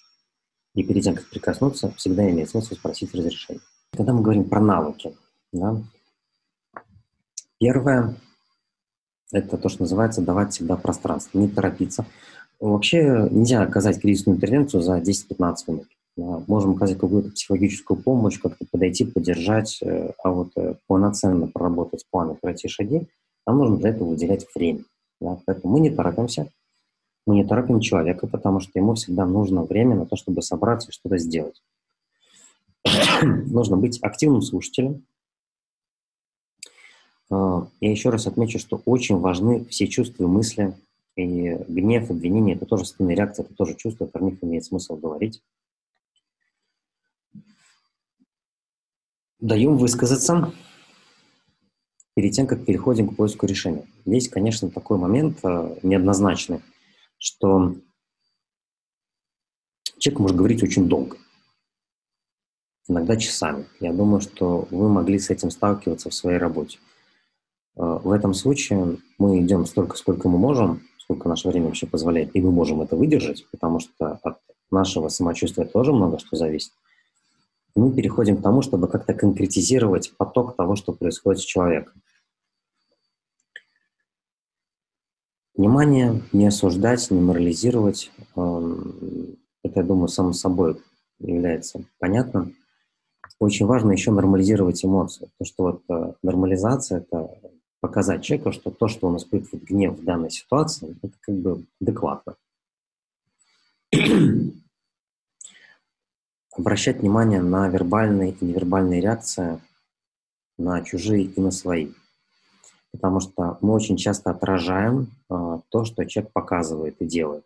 [0.75, 3.63] И перед тем, как прикоснуться, всегда имеет смысл спросить разрешение.
[3.93, 5.17] Когда мы говорим про навыки,
[5.53, 5.83] да,
[7.59, 8.17] первое–
[9.33, 12.05] это то, что называется давать всегда пространство, не торопиться.
[12.61, 15.87] Вообще нельзя оказать кризисную интервенцию за 10-15 минут.
[16.17, 22.35] Можем оказать какую-то психологическую помощь, как-то подойти, поддержать, э, а вот э, полноценно проработать планы,
[22.35, 23.07] пройти шаги,
[23.47, 24.85] нам нужно для этого выделять время.
[25.21, 25.39] Да.
[25.45, 26.49] Поэтому мы не торопимся,
[27.27, 30.93] мы не торопим человека, потому что ему всегда нужно время на то, чтобы собраться и
[30.93, 31.63] что-то сделать.
[33.23, 35.05] нужно быть активным слушателем.
[37.31, 40.75] А, я еще раз отмечу, что очень важны все чувства и мысли,
[41.17, 45.43] и гнев, обвинение– это тоже состояние реакции, это тоже чувство, про них имеет смысл говорить.
[49.41, 50.53] Даем высказаться
[52.15, 53.87] перед тем, как переходим к поиску решения.
[54.05, 56.63] Здесь, конечно, такой момент э, неоднозначный,
[57.19, 57.77] что
[59.99, 61.19] человек может говорить очень долго
[62.89, 63.67] иногда часами.
[63.81, 66.79] Я думаю, что вы могли с этим сталкиваться в своей работе.
[67.77, 72.35] Э, в этом случае мы идем столько, сколько мы можем, сколько наше время вообще позволяет,
[72.35, 74.39] и мы можем это выдержать, потому что от
[74.71, 76.73] нашего самочувствия тоже много что зависит.
[77.77, 82.03] Мы переходим к тому, чтобы как-то конкретизировать поток того, что происходит с человеком.
[85.55, 88.11] Внимание, не осуждать, не морализировать.
[88.35, 90.83] Эм, это, я думаю, само собой
[91.19, 92.57] является понятным
[93.39, 95.29] очень важно еще нормализировать эмоции.
[95.39, 97.29] То, что вот э, нормализация– это
[97.81, 102.37] показать человеку, что то, что он испытывает гнев в данной ситуации, это как бы адекватно.
[106.53, 109.61] Обращать внимание на вербальные и невербальные реакции,
[110.59, 111.93] на чужие и на свои.
[112.93, 117.45] потому что мы очень часто отражаем э, то, что человек показывает и делает.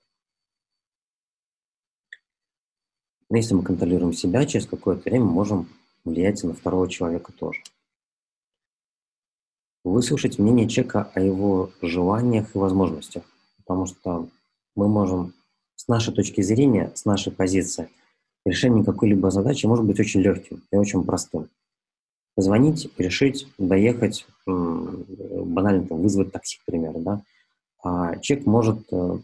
[3.28, 5.68] Но если мы контролируем себя, через какое-то время можем
[6.04, 7.62] влиять на второго человека тоже.
[9.82, 13.22] Выслушать мнение человека о его желаниях и возможностях,
[13.58, 14.28] потому что
[14.76, 15.32] мы можем
[15.76, 17.88] с нашей точки зрения, с нашей позиции,
[18.44, 21.48] решение какой-либо задачи может быть очень легким и очень простым.
[22.34, 27.22] Позвонить, решить, доехать, банально там, вызвать такси, к примеру, да.
[27.82, 29.18] А человек может э,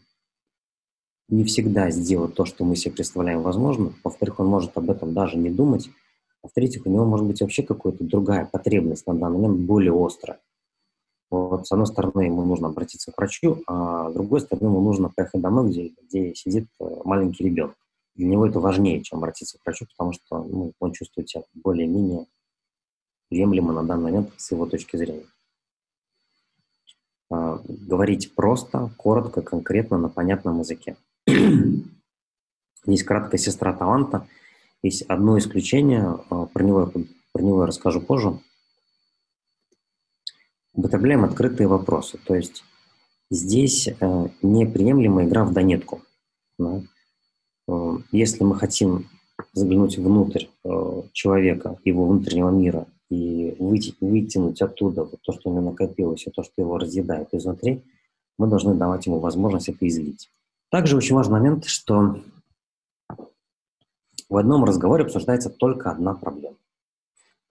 [1.29, 3.95] не всегда сделать то, что мы себе представляем возможным.
[4.03, 5.90] Во-вторых, он может об этом даже не думать.
[6.42, 10.38] В-третьих, у него может быть вообще какая-то другая потребность на данный момент, более острая.
[11.31, 15.11] Вот, с одной стороны, ему нужно обратиться к врачу, а с другой стороны, ему нужно
[15.15, 17.77] поехать домой, где, где сидит э, маленький ребенок.
[18.15, 22.27] Для него это важнее, чем обратиться к врачу, потому что ну, он чувствует себя более-менее
[23.29, 25.27] приемлемо на данный момент с его точки зрения.
[27.29, 30.97] А, говорить просто, коротко, конкретно, на понятном языке.
[32.87, 34.29] Есть краткая сестра таланта.
[34.81, 36.93] Есть одно исключение, а, про него,
[37.33, 38.39] про него я расскажу позже–
[40.77, 42.19] употребляем открытые вопросы.
[42.27, 42.62] То есть
[43.31, 46.03] здесь э, неприемлемая игра в донетку.
[46.59, 46.83] Да?
[47.69, 49.09] Э, если мы хотим
[49.53, 55.53] заглянуть внутрь э, человека, его внутреннего мира, и выйти, вытянуть оттуда вот то, что у
[55.53, 57.85] него накопилось, и то, что его разъедает изнутри,
[58.37, 60.31] мы должны давать ему возможность это излить.
[60.71, 62.21] Также очень важный момент, что
[64.29, 66.57] в одном разговоре обсуждается только одна проблема.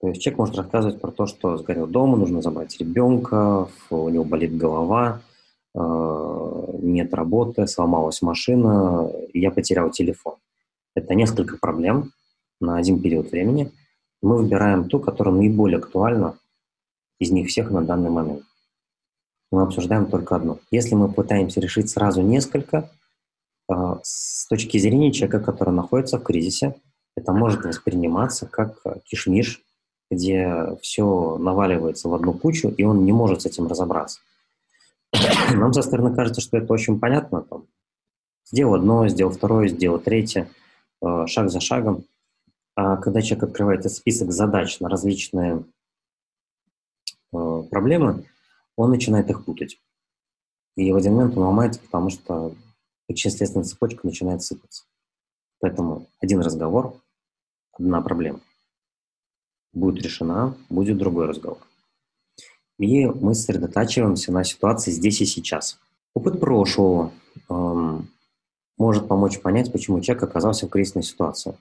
[0.06, 4.22] То есть человек может рассказывать про то, что сгорел дома, нужно забрать ребенка, у него
[4.22, 5.20] болит голова,
[5.74, 10.34] э, нет работы, сломалась машина, и я потерял телефон.
[10.94, 12.12] Это несколько проблем
[12.60, 13.72] на один период времени.
[14.22, 16.38] Мы выбираем ту, которая наиболее актуальна
[17.18, 18.44] из них всех на данный момент.
[19.50, 20.60] Мы обсуждаем только одну.
[20.70, 22.88] Если мы пытаемся решить сразу несколько,
[23.68, 26.76] э, с точки зрения человека, который находится в кризисе,
[27.16, 29.65] это может восприниматься как кишмиш,
[30.10, 34.20] где все наваливается в одну кучу, и он не может с этим разобраться.
[35.54, 37.42] Нам со стороны кажется, что это очень понятно.
[37.42, 37.66] Там,
[38.44, 40.48] сделал одно, сделал второе, сделал третье,
[41.02, 42.04] э, шаг за шагом.
[42.74, 45.64] А когда человек открывает список задач на различные
[47.32, 48.24] э, проблемы,
[48.76, 49.80] он начинает их путать.
[50.76, 52.54] И в один момент он ломается, потому что
[53.06, 54.84] причинно-следственная цепочка начинает сыпаться.
[55.58, 56.94] Поэтому один разговор,
[57.72, 58.40] одна проблема
[59.76, 61.58] будет решена, будет другой разговор.
[62.78, 65.78] И мы сосредотачиваемся на ситуации здесь и сейчас.
[66.14, 67.12] Опыт прошлого
[67.48, 68.08] эм,
[68.78, 71.56] может помочь понять, почему человек оказался в кризисной ситуации.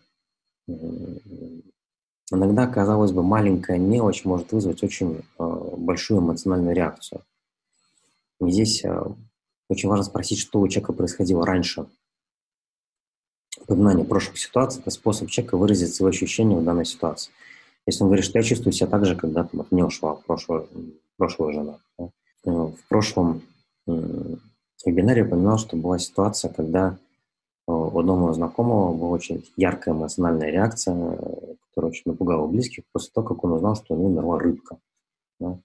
[2.31, 7.21] Иногда, казалось бы, маленькая мелочь может вызвать очень э, большую эмоциональную реакцию.
[8.41, 9.03] И здесь э,
[9.69, 11.85] очень важно спросить, что у человека происходило раньше.
[13.67, 17.31] Понимание прошлых ситуаций– это способ человека выразить свои ощущения в данной ситуации–
[17.85, 20.65] если он говорит, что я чувствую себя так же, когда там, от меня ушла прошлая,
[21.17, 21.79] прошлая жена.
[21.97, 22.09] Да?
[22.45, 23.41] Э, в прошлом
[23.87, 26.97] вебинаре я упоминал, что была ситуация, когда
[27.67, 31.17] э, у одного знакомого была очень яркая эмоциональная реакция,
[31.69, 34.77] которая очень напугала близких после того, как он узнал, что у него умерла рыбка.
[35.39, 35.59] Да?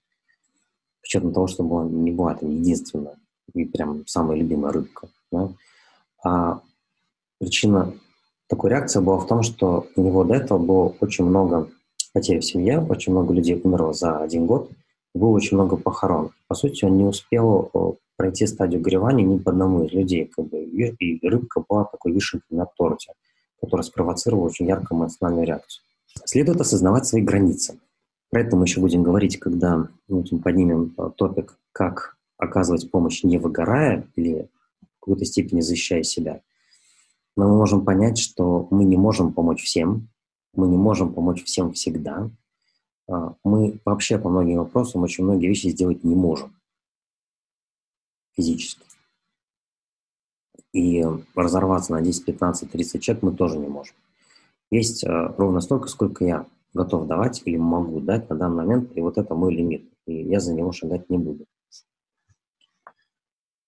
[1.03, 3.17] С того, что была, не была там единственная
[3.53, 5.09] и прям самая любимая рыбка.
[5.31, 5.49] Да?
[6.23, 6.61] А
[7.39, 7.93] причина
[8.47, 11.69] такой реакции была в том, что у него до этого было очень много
[12.13, 14.69] потерь в семье, очень много людей умерло за один год,
[15.13, 16.31] было очень много похорон.
[16.47, 20.25] По сути, он не успел э, пройти стадию горевания ни по одному из людей.
[20.25, 23.13] Как бы, и рыбка была такой вишенкой на торте,
[23.59, 25.83] которая спровоцировала очень яркую эмоциональную реакцию.
[26.25, 27.79] Следует осознавать свои границы.
[28.29, 33.37] Про это мы еще будем говорить, когда ну, поднимем э, топик, как оказывать помощь, не
[33.37, 34.49] выгорая или
[34.81, 36.41] в какой-то степени защищая себя.
[37.35, 40.09] Но мы можем понять, что мы не можем помочь всем,
[40.53, 42.29] мы не можем помочь всем всегда.
[43.07, 46.55] А, мы вообще по многим вопросам очень многие вещи сделать не можем
[48.35, 48.85] физически.
[50.73, 53.95] И разорваться на 10, 15, 30 человек мы тоже не можем.
[54.69, 59.01] Есть а, ровно столько, сколько я готов давать или могу дать на данный момент, и
[59.01, 61.45] вот это мой лимит, и я за него шагать не буду.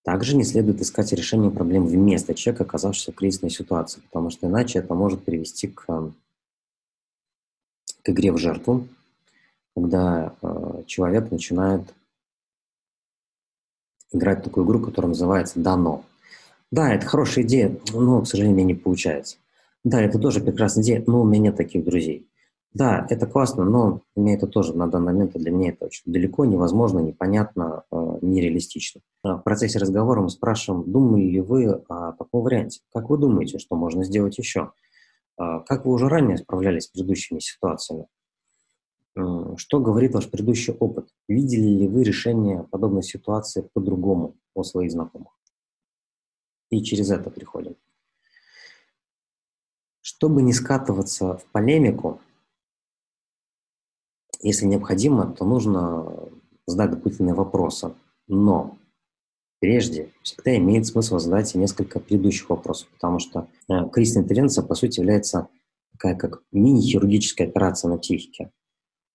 [0.04, 4.80] Также не следует искать решение проблем вместо человека, оказавшегося в кризисной ситуации, потому что иначе
[4.80, 6.14] это может привести к
[8.04, 8.88] к игре в жертву,
[9.76, 11.82] когда э, человек начинает
[14.12, 16.04] играть такую игру, которая называется «дано».
[16.72, 19.38] Да, это хорошая идея, но, к сожалению, не получается.
[19.84, 22.28] Да, это тоже прекрасная идея, но у меня нет таких друзей.
[22.74, 26.46] Да, это классно, но мне это тоже на данный момент для меня это очень далеко,
[26.46, 29.02] невозможно, непонятно, э, нереалистично.
[29.24, 32.82] В процессе разговора мы спрашиваем, думали ли вы о таком варианте?
[32.92, 34.72] Как вы думаете, что можно сделать еще?
[35.38, 38.08] А, как вы уже ранее справлялись с предыдущими ситуациями?
[39.58, 41.14] Что говорит ваш предыдущий опыт?
[41.28, 45.34] Видели ли вы решение подобной ситуации по-другому у своих знакомых?
[46.72, 47.76] И через это приходим.
[50.02, 52.20] Чтобы не скатываться в полемику,
[54.42, 56.30] если необходимо, то нужно
[56.66, 57.94] задать дополнительные вопросы.
[58.28, 58.78] Но
[59.64, 65.00] прежде всегда имеет смысл задать несколько предыдущих вопросов, потому что э, кризисная интервенция, по сути,
[65.00, 65.48] является
[65.94, 68.52] такая как мини-хирургическая операция на психике.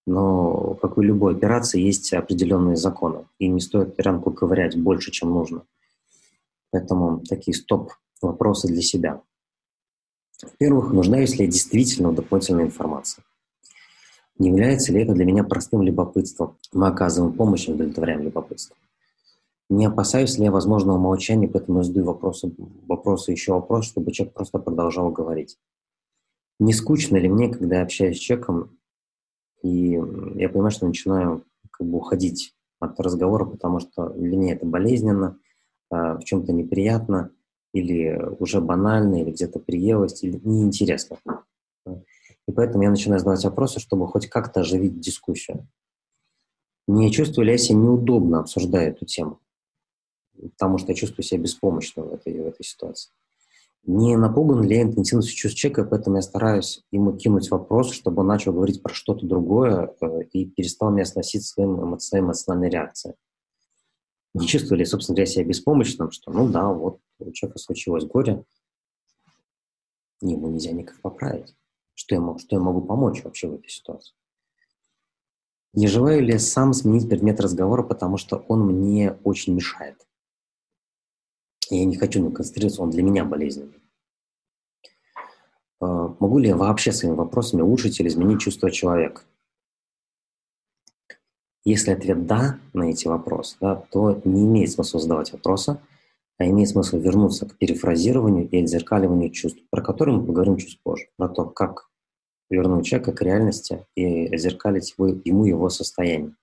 [0.07, 5.35] Но, как и любой операции, есть определенные законы, и не стоит ранку ковырять больше, чем
[5.35, 5.65] нужно.
[6.71, 9.21] Поэтому такие стоп-вопросы для себя.
[10.43, 13.23] Во-первых, нуждаюсь ли я действительно в дополнительной информации?
[14.39, 16.57] Не является ли это для меня простым любопытством?
[16.73, 18.75] Мы оказываем помощь и удовлетворяем любопытство.
[19.71, 22.55] Не опасаюсь ли я возможного молчания, поэтому задаю вопросы,
[22.87, 25.59] вопросы, еще вопрос, чтобы человек просто продолжал говорить.
[26.59, 28.79] Не скучно ли мне, когда я общаюсь с человеком,
[29.63, 29.91] и
[30.37, 35.39] я понимаю, что начинаю как бы уходить от разговора, потому что для меня это болезненно,
[35.91, 37.31] а, в чем-то неприятно,
[37.73, 41.19] или уже банально, или где-то приелость, или неинтересно.
[41.87, 45.69] И поэтому я начинаю задавать вопросы, чтобы хоть как-то оживить дискуссию.
[46.87, 49.41] Не чувствую ли я себя неудобно, обсуждая эту тему?
[50.41, 53.11] Потому что я чувствую себя беспомощным в этой, в этой ситуации.
[53.85, 58.27] Не напуган ли я интенсивностью чувств человека, поэтому я стараюсь ему кинуть вопрос, чтобы он
[58.27, 63.15] начал говорить про что-то другое э, и перестал меня сносить своим, эмоциональной реакцией.
[64.35, 68.45] Не чувствую ли, собственно говоря, себя беспомощным, что, ну да, вот у человека случилось горе,
[70.21, 71.57] ему нельзя никак поправить.
[71.95, 74.15] Что я, могу, что я могу помочь вообще в этой ситуации?
[75.73, 80.08] Не желаю ли сам сменить предмет разговора, потому что он мне очень мешает?
[81.71, 83.81] Я не хочу на концентрироваться, он для меня болезненный.
[85.81, 89.23] А, могу ли я вообще своими вопросами улучшить или изменить чувство человека?
[91.65, 95.79] Если ответ «да» на эти вопросы, да, то не имеет смысла задавать вопросы,
[96.39, 101.09] а имеет смысл вернуться к перефразированию и отзеркаливанию чувств, про которые мы поговорим чуть позже,
[101.17, 101.91] про то, как
[102.49, 106.35] вернуть человека к реальности и зеркалить его, ему его состояние.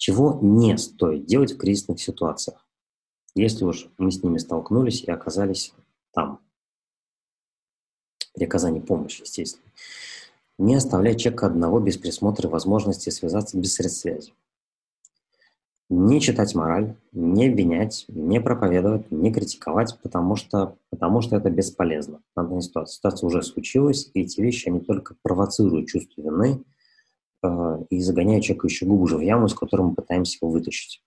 [0.00, 2.66] Чего не стоит делать в кризисных ситуациях,
[3.34, 5.74] если уж мы с ними столкнулись и оказались
[6.14, 6.40] там,
[8.32, 9.70] при оказании помощи, естественно.
[10.56, 14.32] Не оставлять человека одного без присмотра и возможности связаться без средств связи
[15.90, 22.20] не читать мораль, не обвинять, не проповедовать, не критиковать, потому что, потому что это бесполезно.
[22.36, 22.94] Надо ситуация.
[22.94, 26.62] Ситуация уже случилась, и эти вещи, они только провоцируют чувство вины
[27.90, 31.02] и загоняют человека еще глубже в яму, с которой мы пытаемся его вытащить.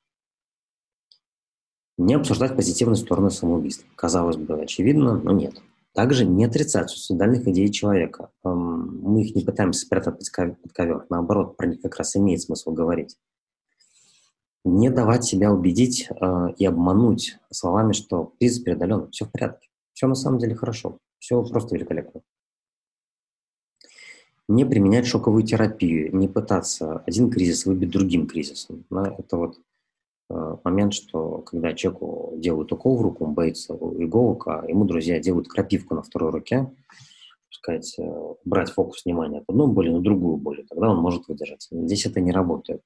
[1.98, 3.88] Не обсуждать позитивные стороны самоубийства.
[3.96, 5.62] Казалось бы, очевидно, но нет.
[5.94, 8.32] Также не отрицать суицидальных идей человека.
[8.44, 11.06] Эм, мы их не пытаемся спрятать под ковер.
[11.10, 13.16] Наоборот, про них как раз имеет смысл говорить
[14.64, 20.08] не давать себя убедить э, и обмануть словами, что кризис преодолен, все в порядке, все
[20.08, 22.22] на самом деле хорошо, все просто великолепно.
[24.54, 28.86] Не применять шоковую терапию, не пытаться один кризис выбить другим кризисом.
[28.92, 29.58] Это вот
[30.30, 35.20] э, момент, что когда человеку делают укол в руку, он боится иголок, а ему друзья
[35.20, 36.72] делают крапивку на второй руке,
[37.50, 41.68] сказать, э, брать фокус внимания от одной боли на другую боль, тогда он может выдержать.
[41.72, 42.82] Здесь это не работает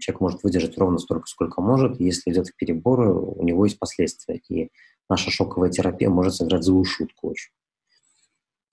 [0.00, 2.00] человек может выдержать ровно столько, сколько может.
[2.00, 4.40] Если идет к перебору, у него есть последствия.
[4.48, 4.70] И
[5.08, 7.50] наша шоковая терапия может сыграть злую шутку очень.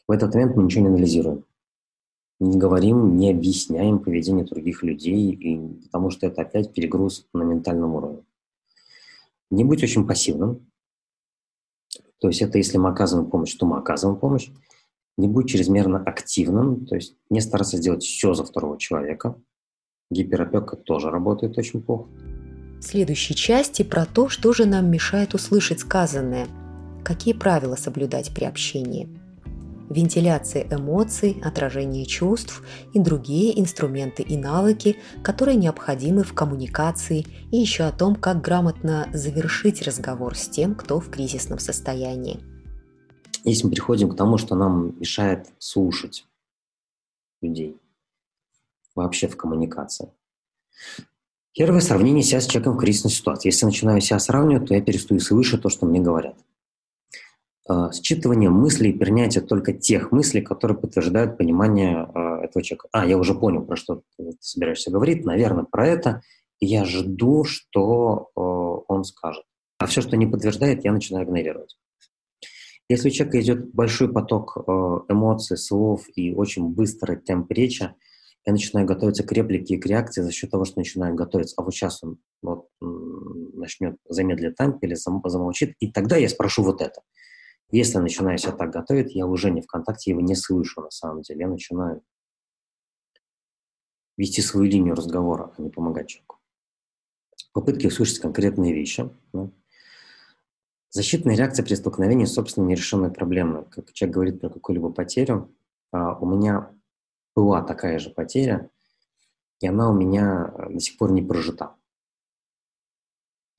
[0.08, 1.46] В этот момент мы ничего не анализируем.
[2.40, 7.96] Не говорим, не объясняем поведение других людей, и, потому что это опять перегруз на ментальном
[7.96, 8.24] уровне.
[9.52, 10.70] Не быть очень пассивным.
[12.20, 14.50] То есть это если мы оказываем помощь, то мы оказываем помощь.
[15.18, 19.36] Не быть чрезмерно активным, то есть не стараться сделать все за второго человека–
[20.12, 22.08] Гиперопека тоже работает очень плохо.
[22.80, 26.48] В следующей части про то, что же нам мешает услышать сказанное,
[27.04, 29.10] какие правила соблюдать при общении.
[29.90, 32.64] Вентиляция эмоций, отражение чувств
[32.94, 39.08] и другие инструменты и навыки, которые необходимы в коммуникации, и еще о том, как грамотно
[39.14, 42.40] завершить разговор с тем, кто в кризисном состоянии.
[43.44, 46.26] Если мы приходим к тому, что нам мешает слушать
[47.42, 47.78] людей,
[48.96, 50.10] вообще в коммуникации.
[51.54, 53.50] Первое сравнение себя с человеком в кризисной ситуации.
[53.50, 56.36] Если начинаю себя сравнивать, то я перестаю слышать то, что мне говорят.
[57.70, 62.88] Э, считывание мыслей принятие только тех мыслей, которые подтверждают понимание э, этого человека.
[62.92, 66.22] А, я уже понял, про что ты собираешься говорить, наверное, про это.
[66.60, 69.44] Я жду, что э, он скажет.
[69.78, 71.78] А все, что не подтверждает, я начинаю игнорировать.
[72.88, 74.58] Если у человека идет большой поток
[75.10, 77.92] эмоций, слов и очень быстрый темп речи,
[78.46, 81.56] я начинаю готовиться к реплике и к реакции за счет того, что начинаю готовиться.
[81.58, 86.80] А вот сейчас он вот, начнет замедлить темп или замолчит, и тогда я спрошу вот
[86.80, 87.02] это.
[87.72, 91.22] Если начинаю себя так готовить, я уже не в контакте, его не слышу на самом
[91.22, 91.42] деле.
[91.42, 92.04] Я начинаю
[94.18, 96.40] вести свою линию разговора, а не помогать человеку.
[97.54, 99.10] Попытки услышать конкретные вещи.
[99.34, 99.50] Да.
[100.90, 103.66] Защитная реакция при столкновении с собственной нерешенной проблемой.
[103.66, 105.54] Как человек говорит про какую-либо потерю,
[105.92, 106.72] а, у меня
[107.36, 108.70] была такая же потеря,
[109.60, 111.76] и она у меня э, до сих пор не прожита.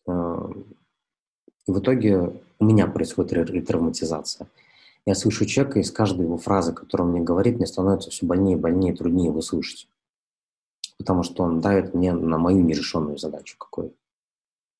[0.06, 0.48] Э,
[1.66, 4.48] и в итоге у меня происходит ретравматизация.
[5.04, 8.26] Я слышу человека, и с каждой его фразы, которую он мне говорит, мне становится все
[8.26, 9.88] больнее, больнее, труднее его слышать.
[10.98, 13.94] Потому что он давит мне на мою нерешенную задачу какую-то.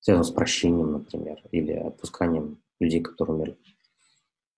[0.01, 3.59] Связано с прощением, например, или отпусканием людей, которые умерли.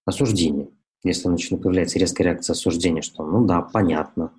[0.05, 0.69] Осуждение
[1.05, 4.33] если начнет появляться резкая реакция осуждения, что ну да, понятно,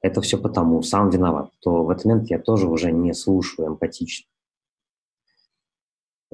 [0.00, 4.26] это все потому, сам виноват, то в этот момент я тоже уже не слушаю эмпатично.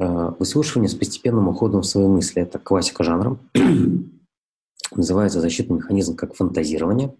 [0.00, 3.38] Э, выслушивание с постепенным уходом в свои мысли– это классика жанра.
[4.92, 7.14] Называется защитный механизм как фантазирование.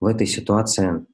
[0.00, 1.06] В этой ситуации,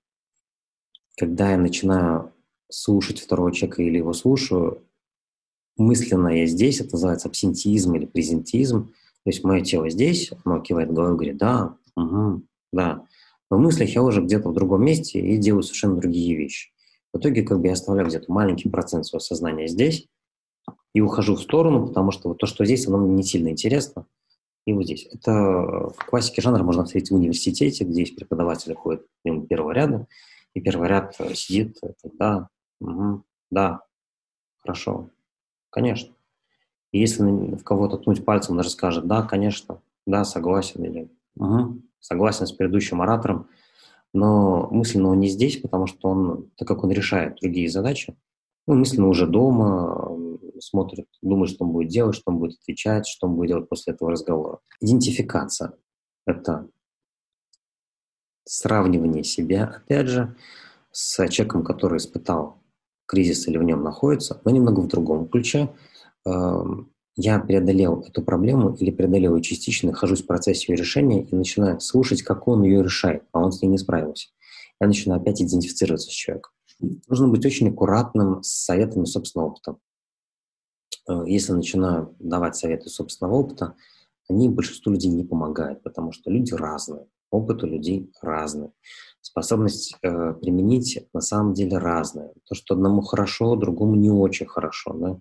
[1.16, 2.32] когда я начинаю
[2.68, 4.82] слушать второго человека или его слушаю,
[5.76, 10.93] мысленно я здесь, это называется абсентиизм или презентизм, то есть мое тело здесь, оно кивает
[10.93, 13.07] головой говорит, да, угу, да.
[13.49, 16.72] Но в мыслях я уже где-то в другом месте и делаю совершенно другие вещи.
[17.12, 20.09] В итоге как бы я оставляю где-то маленький процент своего сознания здесь
[20.95, 24.07] и ухожу в сторону, потому что вот то, что здесь, оно мне не сильно интересно.
[24.66, 25.09] И вот здесь.
[25.11, 30.07] Это в классике жанра можно встретить в университете, где есть преподаватели ходят мимо первого ряда,
[30.55, 31.78] и первый ряд сидит,
[32.18, 32.49] да,
[32.80, 33.82] угу, да,
[34.61, 35.11] хорошо,
[35.70, 36.14] конечно.
[36.93, 41.80] И если в кого-то ткнуть пальцем, он даже скажет, да, конечно, да, согласен, или угу,
[42.01, 43.49] согласен с предыдущим оратором,
[44.12, 48.16] но мысленно он не здесь, потому что он, так как он решает другие задачи,
[48.66, 50.11] ну, мысленно уже дома,
[50.61, 53.94] смотрит, думает, что он будет делать, что он будет отвечать, что он будет делать после
[53.94, 54.61] этого разговора.
[54.80, 55.72] Идентификация–
[56.26, 56.68] это
[58.44, 60.36] сравнивание себя, опять же,
[60.92, 62.62] с человеком, который испытал
[63.06, 65.74] кризис или в нем находится, но немного в другом ключе–
[67.16, 71.80] я преодолел эту проблему или преодолел ее частично, нахожусь в процессе ее решения и начинаю
[71.80, 74.28] слушать, как он ее решает, а он с ней не справился.
[74.80, 76.52] Я начинаю опять идентифицироваться с человеком.
[77.08, 79.76] Нужно быть очень аккуратным с советами собственного опыта.
[81.11, 83.74] Э, если начинаю давать советы собственного опыта,
[84.28, 88.70] они большинству людей не помогают, потому что люди разные, опыт у людей разный.
[89.20, 92.32] Способность э, применить на самом деле разная.
[92.48, 94.92] То, что одному хорошо, другому не очень хорошо.
[94.94, 95.18] Да?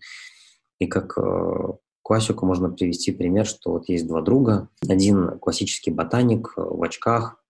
[0.80, 1.74] И как э,
[2.04, 4.70] классику можно привести пример, что вот есть два друга.
[4.88, 7.44] Один классический ботаник э, в очках.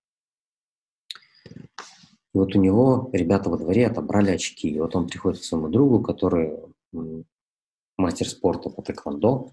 [2.33, 4.69] И вот у него ребята во дворе отобрали очки.
[4.69, 6.59] И вот он приходит к своему другу, который
[8.00, 9.52] мастер спорта по тэквондо,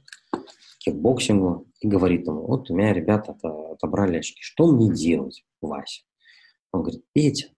[0.79, 3.37] кикбоксингу, и говорит ему, вот у меня ребята
[3.73, 6.03] отобрали очки, что мне делать, Вася?
[6.73, 7.49] Он говорит, Петя,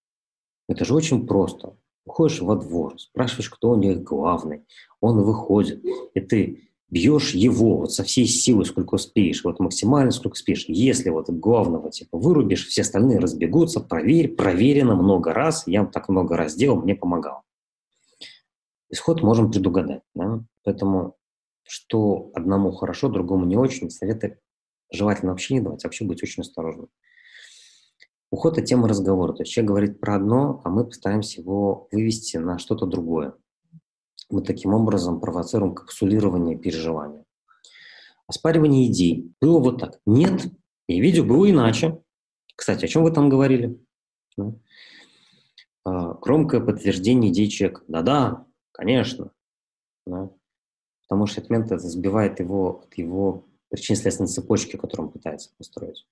[0.68, 1.76] это же очень просто.
[2.04, 4.64] Уходишь во двор, спрашиваешь, кто у них главный,
[5.00, 5.84] он выходит,
[6.14, 10.64] и ты бьешь его вот со всей силы, сколько успеешь, вот максимально сколько успеешь.
[10.68, 16.36] Если вот главного типа вырубишь, все остальные разбегутся, проверь, проверено много раз, я так много
[16.36, 17.42] раз делал, мне помогал.
[18.90, 20.02] Исход можем предугадать.
[20.14, 20.44] Да?
[20.64, 21.16] Поэтому
[21.68, 24.40] что одному хорошо, другому не очень, советы
[24.90, 26.88] желательно вообще не давать, вообще быть очень осторожным.
[28.30, 29.32] Уход от темы разговора.
[29.32, 33.34] То есть человек говорит про одно, а мы пытаемся его вывести на что-то другое.
[34.30, 37.24] Мы таким образом провоцируем капсулирование переживания.
[38.26, 39.32] Оспаривание идей.
[39.40, 39.98] Было вот так.
[40.04, 40.46] Нет,
[40.86, 42.02] я видел, было иначе.
[42.54, 43.78] Кстати, о чем вы там говорили?
[45.84, 47.82] А, громкое подтверждение идей человека.
[47.88, 48.46] Да-да,
[48.78, 49.32] конечно.
[50.06, 50.30] Да.
[51.02, 56.06] Потому что этот момент это сбивает его от его причинно-следственной цепочки, которую он пытается построить.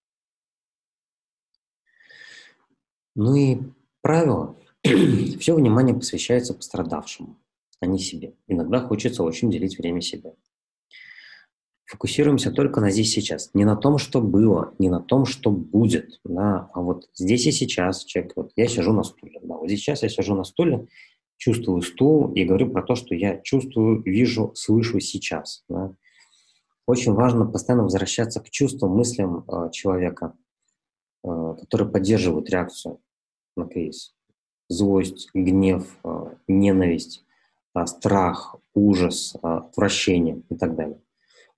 [3.15, 3.59] Ну и
[4.03, 4.57] правило.
[4.85, 7.39] Все внимание посвящается пострадавшему,
[7.81, 8.35] а не себе.
[8.47, 10.35] Иногда хочется очень делить время себе.
[11.87, 13.51] Фокусируемся только на здесь сейчас.
[13.55, 17.53] Не на том, что было, не на том, что будет, да, а вот здесь и
[17.53, 20.89] сейчас человек, вот я сижу на стуле, да, вот сейчас я сижу на стуле,
[21.37, 25.65] чувствую стул и говорю про то, что я чувствую, вижу, слышу сейчас.
[25.69, 25.95] Да.
[26.87, 30.35] Очень важно постоянно возвращаться к чувствам, мыслям э, человека,
[31.25, 33.01] э, которые поддерживают реакцию
[33.57, 34.15] на кризис.
[34.69, 37.25] Злость, гнев, э, ненависть,
[37.75, 41.01] э, страх, ужас, э, отвращение и так далее.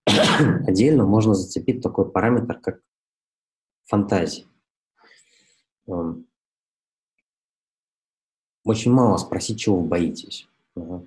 [0.67, 2.81] Отдельно можно зацепить такой параметр, как
[3.85, 4.45] фантазия.
[5.87, 6.28] Эм,
[8.69, 10.49] очень мало спросить, чего вы боитесь.
[10.77, 11.01] Э,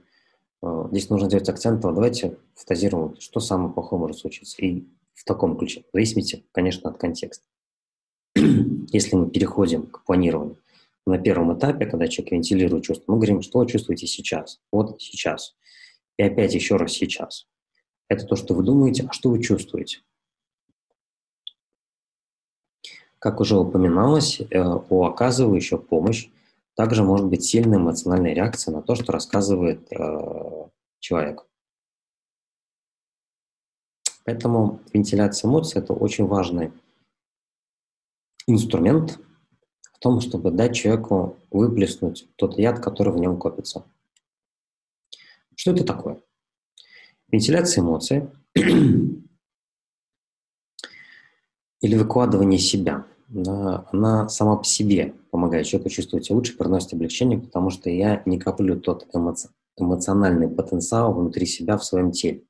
[0.91, 4.61] здесь нужно делать акцент, давайте фантазируем, что самое плохое может случиться.
[4.61, 4.83] И
[5.13, 7.45] в таком ключе, в зависимости, конечно, от контекста.
[8.35, 10.57] Если мы переходим к планированию,
[11.05, 15.55] на первом этапе, когда человек вентилирует чувства, мы говорим, что вы чувствуете сейчас, вот сейчас,
[16.17, 17.47] и опять еще раз сейчас.
[18.07, 20.01] Это то, что вы думаете, а что вы чувствуете?
[23.17, 26.29] Как уже упоминалось, э, у оказывающего помощь
[26.75, 30.69] также может быть сильная эмоциональная реакция на то, что рассказывает э,
[30.99, 31.45] человек.
[34.23, 36.71] Поэтому вентиляция эмоций– это очень важный
[38.47, 39.19] инструмент
[39.93, 43.85] в том, чтобы дать человеку выплеснуть тот яд, который в нем копится.
[45.55, 46.21] Что это такое?
[47.31, 48.29] Вентиляция эмоций
[51.81, 57.69] или выкладывание себя, она сама по себе помогает человеку чувствовать себя лучше, приносит облегчение, потому
[57.69, 62.43] что я не коплю тот эмоци- эмоциональный потенциал внутри себя в своем теле.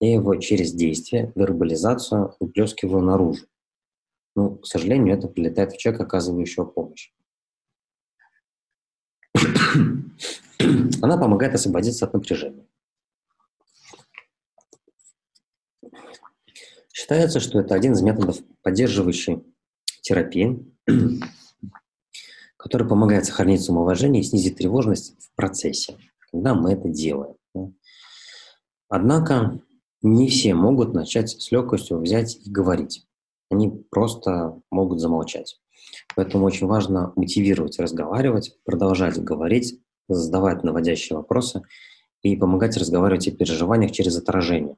[0.00, 3.46] Я его через действие, вербализацию выплескиваю наружу.
[4.36, 7.12] Ну, к сожалению, это прилетает в человека, оказывающего помощь.
[11.00, 12.66] Она помогает освободиться от напряжения.
[16.92, 19.44] Считается, что это один из методов поддерживающей
[20.02, 20.64] терапии,
[22.64, 25.98] который помогает сохранить самоуважение и снизить тревожность в процессе,
[26.32, 27.34] когда мы это делаем.
[28.88, 29.60] Однако
[30.00, 33.06] не все могут начать с легкостью взять и говорить.
[33.50, 35.60] Они просто могут замолчать.
[36.16, 41.60] Поэтому очень важно мотивировать, разговаривать, продолжать говорить, задавать наводящие вопросы
[42.22, 44.76] и помогать разговаривать о переживаниях через отражение.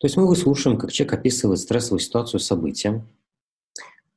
[0.00, 3.06] То есть мы выслушиваем, как человек описывает стрессовую ситуацию, события.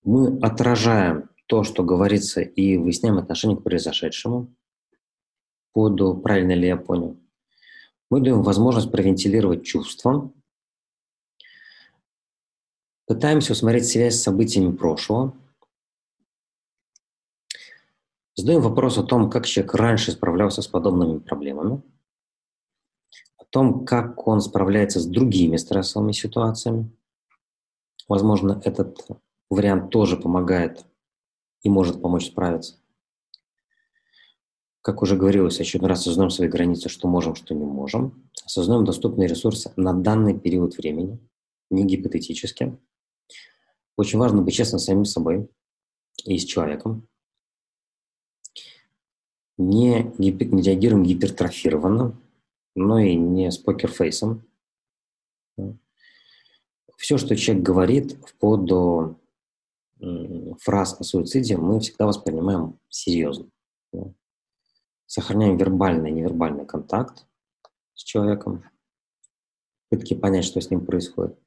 [0.05, 4.53] Мы отражаем то, что говорится, и выясняем отношение к произошедшему.
[5.73, 7.19] Поду, правильно ли я понял.
[8.09, 10.31] Мы даем возможность провентилировать чувства.
[13.05, 15.35] Пытаемся усмотреть связь с событиями прошлого.
[18.35, 21.83] Задаем вопрос о том, как человек раньше справлялся с подобными проблемами
[23.53, 26.91] том, как он справляется с другими стрессовыми ситуациями.
[28.07, 28.97] Возможно, этот
[29.47, 30.83] вариант тоже помогает
[31.63, 32.75] и может помочь справиться.
[34.81, 38.29] Как уже говорилось, очередной раз осознаем свои границы, что можем, что не можем.
[38.45, 41.19] Осознаем доступные ресурсы на данный период времени,
[41.69, 42.77] не гипотетически.
[43.95, 45.49] Очень важно быть честным с самим собой
[46.25, 47.07] и с человеком.
[49.57, 52.19] Не, гипер, не реагируем гипертрофированно,
[52.75, 54.45] но и не с покерфейсом.
[56.97, 59.15] Все, что человек говорит, вплоть до
[60.59, 63.47] фраз о суициде, мы всегда воспринимаем серьезно.
[65.05, 67.25] Сохраняем вербальный и невербальный контакт
[67.93, 68.63] с человеком,
[69.89, 71.37] попытки понять, что с ним происходит.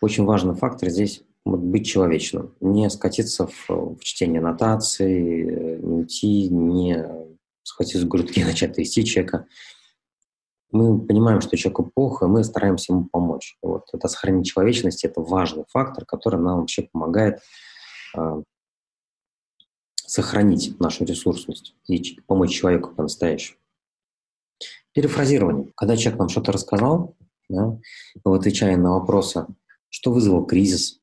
[0.00, 7.06] Очень важный фактор здесь быть человечным, не скатиться в, в чтение нотации, не уйти, не
[7.62, 9.46] схватить с грудки и начать трясти человека
[10.76, 13.56] мы понимаем, что человеку плохо, и мы стараемся ему помочь.
[13.62, 17.40] Вот это сохранение человечности– это важный фактор, который нам вообще помогает
[19.96, 23.58] сохранить нашу ресурсность и помочь человеку по-настоящему.
[24.92, 25.72] Перефразирование.
[25.76, 27.16] Когда человек нам что-то рассказал,
[27.48, 27.78] да,
[28.24, 29.46] мы отвечаем на вопросы,
[29.90, 31.00] что вызвало кризис,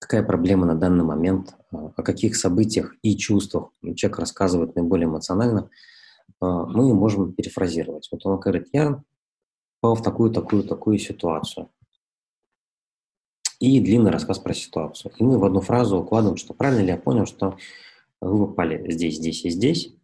[0.00, 5.70] какая проблема на данный момент, а, о каких событиях и чувствах человек рассказывает наиболее эмоционально–
[6.40, 8.08] а, мы можем перефразировать.
[8.10, 9.02] Вот он говорит, я
[9.80, 11.68] попал в такую, такую, такую ситуацию.
[13.60, 15.12] И длинный рассказ про ситуацию.
[15.18, 17.56] И мы в одну фразу укладываем, что правильно ли я понял, что
[18.20, 19.94] вы попали здесь, здесь и здесь,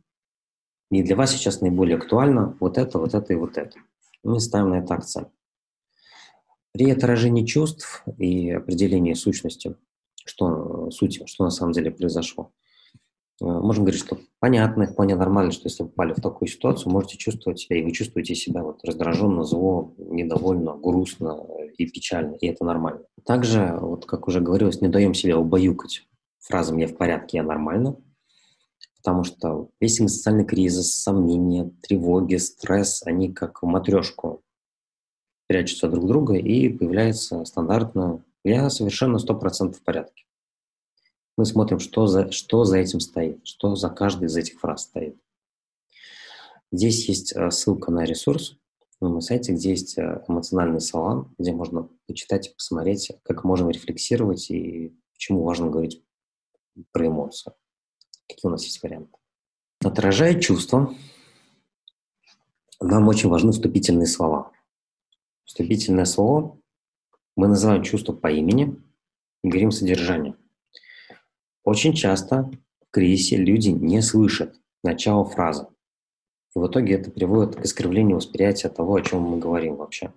[0.90, 3.78] и для вас сейчас наиболее актуально вот это, вот это и вот это.
[4.22, 5.28] Мы ставим на это акцент.
[6.72, 9.76] При отражении чувств и определении сущности,
[10.24, 12.52] что, сути, что на самом деле произошло,
[13.40, 17.60] можем говорить, что понятно, вполне нормально, что если вы попали в такую ситуацию, можете чувствовать
[17.60, 21.44] себя, и вы чувствуете себя вот раздраженно, зло, недовольно, грустно
[21.76, 23.00] и печально, и это нормально.
[23.24, 26.06] Также, вот как уже говорилось, не даем себя убаюкать
[26.40, 27.96] фразам «я в порядке, я нормально»,
[28.96, 34.42] потому что весь эмоциональный кризис, сомнения, тревоги, стресс, они как в матрешку
[35.46, 40.24] прячутся друг друга, и появляется стандартно «я совершенно 100% в порядке».
[41.36, 45.16] Мы смотрим, что за, что за этим стоит, что за каждой из этих фраз стоит.
[46.70, 48.56] Здесь есть э, ссылка на ресурс
[49.00, 54.50] на моем сайте, где есть э, эмоциональный салон, где можно почитать посмотреть, как можем рефлексировать
[54.50, 56.02] и почему важно говорить
[56.92, 57.52] про эмоции.
[58.28, 59.12] Какие у нас есть варианты.
[59.80, 60.94] Отражая чувства,
[62.80, 64.52] нам очень важны вступительные слова.
[65.44, 66.58] Вступительное слово
[67.36, 68.80] мы называем чувство по имени
[69.42, 70.36] и говорим содержание.
[71.64, 72.50] Очень часто
[72.86, 75.66] в кризисе люди не слышат начало фразы.
[76.54, 80.12] И в итоге это приводит к искривлению восприятия того, о чем мы говорим вообще.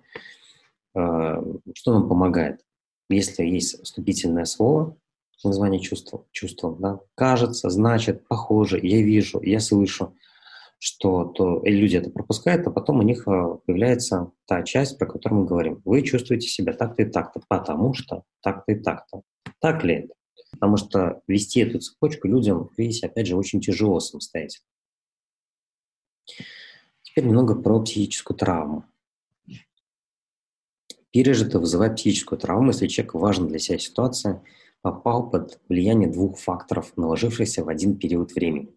[0.94, 1.42] Э,
[1.74, 2.60] что нам помогает?
[3.08, 4.96] Если есть вступительное слово,
[5.42, 10.14] название чувства, чувства да, кажется, значит, похоже, я вижу, я слышу,
[10.78, 15.06] что то, и люди это пропускают, а потом у них э, появляется та часть, про
[15.06, 15.80] которую мы говорим.
[15.84, 19.22] Вы чувствуете себя так-то и так-то, потому что так-то и так-то.
[19.60, 20.14] Так ли это?
[20.50, 24.64] Потому что вести эту цепочку людям в кризисе, опять же, очень тяжело самостоятельно.
[27.02, 28.84] Теперь немного про психическую травму.
[31.10, 34.42] Пережито вызывает психическую травму, если человек важна для себя ситуация
[34.82, 38.74] попал под влияние двух факторов, наложившихся в один период времени.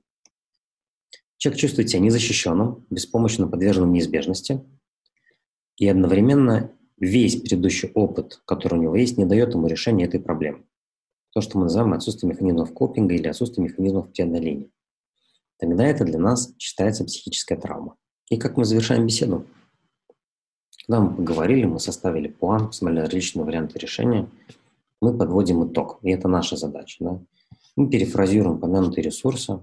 [1.38, 4.64] Человек чувствует себя незащищенным, беспомощно подверженным неизбежности,
[5.78, 10.64] и одновременно весь предыдущий опыт, который у него есть, не дает ему решения этой проблемы.
[11.34, 14.70] То, что мы называем отсутствие механизмов копинга или отсутствие механизмов преодоления.
[15.58, 17.96] Тогда это для нас считается психическая травма.
[18.30, 19.46] И как мы завершаем беседу?
[20.88, 24.28] Когда мы поговорили, мы составили план, посмотрели различные варианты решения,
[25.00, 26.00] мы подводим итог.
[26.02, 27.04] И это наша задача.
[27.04, 27.22] Да?
[27.76, 29.60] Мы перефразируем упомянутые ресурсы,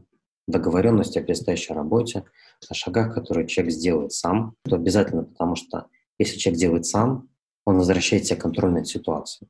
[0.46, 2.24] договоренности о предстоящей работе,
[2.68, 4.54] о шагах, которые человек сделает сам.
[4.64, 5.86] Это обязательно, потому что
[6.18, 7.28] если человек делает сам,
[7.64, 9.48] он возвращает себе контроль над ситуацией.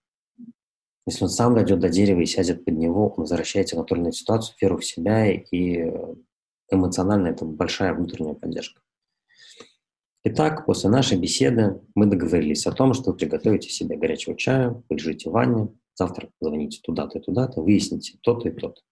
[1.09, 4.15] Если он сам дойдет до дерева и сядет под него, он возвращает себе контроль над
[4.15, 5.91] ситуацией, веру в себя, и
[6.71, 8.83] эмоционально это большая внутренняя поддержка.
[10.25, 15.33] Итак, после нашей беседы мы договорились о том, что приготовите себе горячего чая, полежите в
[15.33, 18.83] ванне, завтра звоните туда-то и туда-то, выясните то-то и то-то.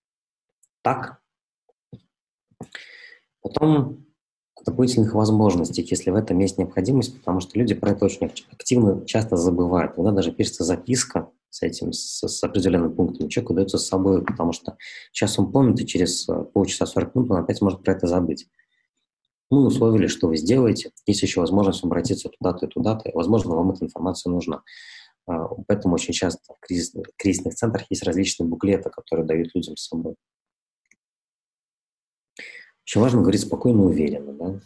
[0.81, 1.21] Так?
[3.43, 4.07] Потом
[4.65, 9.37] дополнительных возможностях, если в этом есть необходимость, потому что люди про это очень активно часто
[9.37, 9.99] забывают.
[9.99, 14.53] Иногда даже пишется записка с этим, с, с определенным пунктом, человеку дается с собой, потому
[14.53, 14.77] что
[15.11, 18.47] сейчас он помнит, и через э, полчаса 40 минут он опять может про это забыть.
[19.49, 20.91] Мы условили, что вы сделаете.
[21.07, 23.11] Есть еще возможность обратиться туда-то и туда-то.
[23.15, 24.63] Возможно, вам эта информация нужна.
[25.27, 29.87] А, поэтому очень часто в кризисных, кризисных центрах есть различные буклеты, которые дают людям с
[29.87, 30.17] собой.
[32.85, 34.33] Очень важно говорить спокойно и уверенно.
[34.33, 34.61] Да?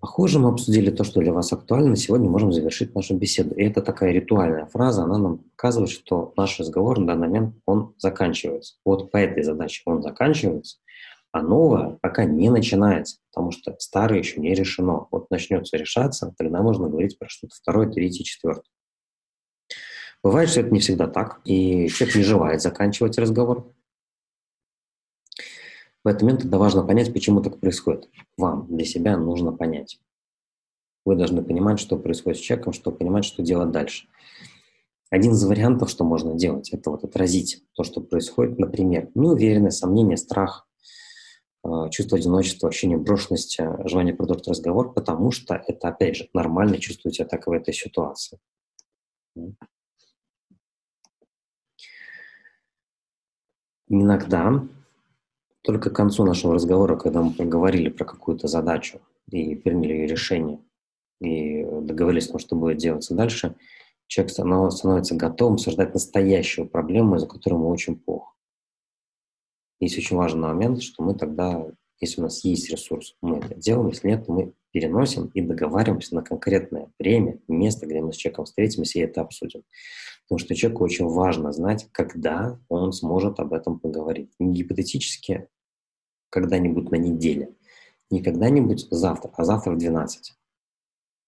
[0.00, 1.94] Похоже, мы обсудили то, что для вас актуально.
[1.94, 3.54] Сегодня можем завершить нашу беседу.
[3.54, 7.94] И это такая ритуальная фраза, она нам показывает, что наш разговор на данный момент, он
[7.98, 8.74] заканчивается.
[8.84, 10.78] Вот по этой задаче он заканчивается,
[11.30, 15.06] а новое пока не начинается, потому что старое еще не решено.
[15.12, 18.70] Вот начнется решаться, тогда можно говорить про что-то второе, третье, четвертое.
[20.22, 23.72] Бывает, что это не всегда так, и человек не желает заканчивать разговор.
[26.06, 28.08] В этот момент тогда важно понять, почему так происходит.
[28.36, 29.98] Вам, для себя нужно понять.
[31.04, 34.06] Вы должны понимать, что происходит с человеком, чтобы понимать, что делать дальше.
[35.10, 38.56] Один из вариантов, что можно делать, это вот отразить то, что происходит.
[38.56, 40.68] Например, неуверенность, сомнение, страх,
[41.64, 47.16] э, чувство одиночества, ощущение брошенности, желание продолжить разговор, потому что это, опять же, нормально чувствовать
[47.16, 48.38] себя так в этой ситуации.
[53.88, 54.68] Иногда
[55.66, 59.00] только к концу нашего разговора, когда мы поговорили про какую-то задачу
[59.32, 60.60] и приняли ее решение,
[61.20, 63.56] и договорились о том, что будет делаться дальше,
[64.06, 68.32] человек становится готовым обсуждать настоящую проблему, из-за которой ему очень плохо.
[69.80, 71.66] Есть очень важный момент, что мы тогда,
[72.00, 76.22] если у нас есть ресурс, мы это делаем, если нет, мы переносим и договариваемся на
[76.22, 79.64] конкретное время, место, где мы с человеком встретимся и это обсудим.
[80.28, 84.30] Потому что человеку очень важно знать, когда он сможет об этом поговорить.
[84.38, 85.48] Не гипотетически
[86.30, 87.54] когда-нибудь на неделе.
[88.10, 90.34] Не когда-нибудь завтра, а завтра в 12.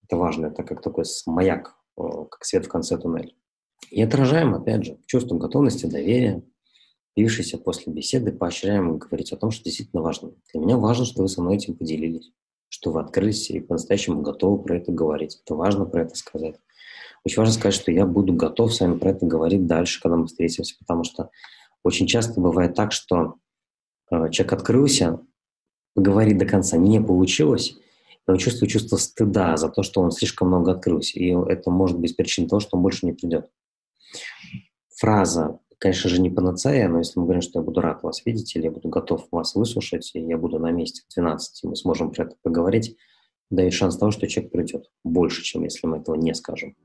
[0.05, 3.33] Это важно, это как такой маяк, как свет в конце туннеля.
[3.91, 6.43] И отражаем, опять же, чувством готовности, доверия,
[7.15, 10.33] появившееся после беседы, поощряем говорить о том, что действительно важно.
[10.53, 12.31] Для меня важно, что вы со мной этим поделились,
[12.69, 15.41] что вы открылись и по-настоящему готовы про это говорить.
[15.45, 16.57] Это важно про это сказать.
[17.25, 20.27] Очень важно сказать, что я буду готов с вами про это говорить дальше, когда мы
[20.27, 21.31] встретимся, потому что
[21.83, 23.48] очень часто бывает так, что Э,
[24.11, 25.21] человек открылся,
[25.95, 27.77] поговорить до конца не получилось,
[28.27, 31.99] но он чувствует чувство стыда за то, что он слишком много открылся, и это может
[31.99, 33.51] быть причиной того, что он больше не придет.
[34.97, 38.55] Фраза, конечно же, не панацея, но если мы говорим, что я буду рад вас видеть,
[38.55, 41.77] или я буду готов вас выслушать, и я буду на месте в 12, и мы
[41.77, 42.97] сможем про это поговорить,
[43.51, 46.77] дает шанс того, что человек придет больше, чем если мы этого не скажем.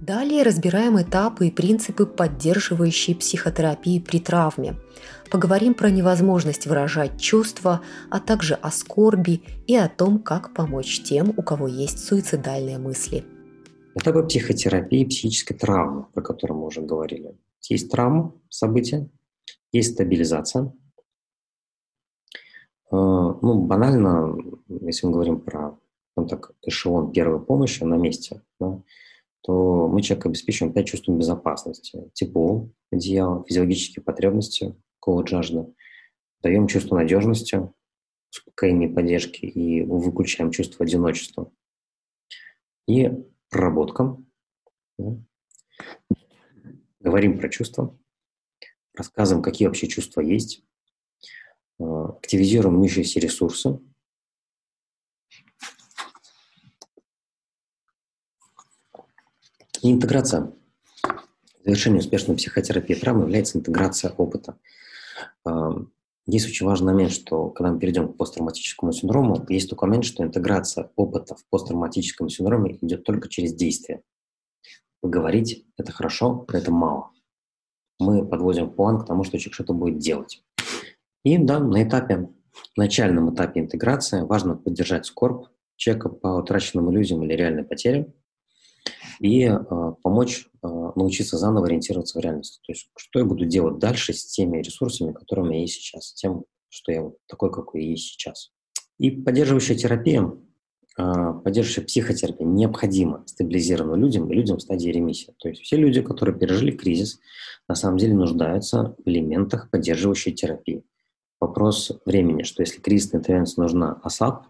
[0.00, 4.76] Далее разбираем этапы и принципы поддерживающей психотерапии при травме.
[5.30, 7.80] Поговорим про невозможность выражать чувства,
[8.10, 13.24] а также о скорби и о том, как помочь тем, у кого есть суицидальные мысли.
[13.94, 17.34] Этапы психотерапии психической травмы, про которую мы уже говорили.
[17.62, 19.08] Есть травма, события,
[19.72, 20.74] есть стабилизация.
[22.92, 24.36] Э, ну, банально,
[24.68, 25.78] если мы говорим про
[26.16, 28.82] ну, так, эшелон первой помощи на месте, да,
[29.46, 32.10] то мы человек обеспечиваем пять чувств безопасности.
[32.14, 35.72] Тепло, одеяло, физиологические потребности, голод, жажда.
[36.42, 37.70] Даем чувство надежности,
[38.32, 41.52] успокоения, поддержки и выключаем чувство одиночества.
[42.88, 43.08] И
[43.48, 44.16] проработка.
[46.98, 47.96] Говорим про чувства,
[48.94, 50.64] рассказываем, какие вообще чувства есть,
[51.78, 53.78] активизируем имеющиеся ресурсы,
[59.82, 60.52] И интеграция.
[61.64, 64.58] Завершение успешной психотерапии травмы является интеграция опыта.
[66.26, 70.24] Есть очень важный момент, что когда мы перейдем к посттравматическому синдрому, есть только момент, что
[70.24, 74.02] интеграция опыта в посттравматическом синдроме идет только через действие.
[75.00, 77.10] Поговорить– это хорошо, но это мало.
[77.98, 80.42] Мы подводим план к тому, что человек что-то будет делать.
[81.24, 82.28] И да, на этапе,
[82.76, 85.46] начальном этапе интеграции важно поддержать скорбь
[85.76, 88.12] человека по утраченным иллюзиям или реальной потере–
[89.20, 89.58] и э,
[90.02, 92.60] помочь э, научиться заново ориентироваться в реальности.
[92.66, 96.08] То есть, что я буду делать дальше с теми ресурсами, которые у меня есть сейчас,
[96.08, 98.52] с тем, что я вот такой, какой я есть сейчас.
[98.98, 100.32] И поддерживающая терапия,
[100.98, 105.34] э, поддерживающая психотерапия необходима стабилизированным людям и людям в стадии ремиссии.
[105.38, 107.18] То есть все люди, которые пережили кризис,
[107.68, 110.84] на самом деле нуждаются в элементах поддерживающей терапии.
[111.40, 114.46] Вопрос времени, что если кризисная интервенция нужна АСАП,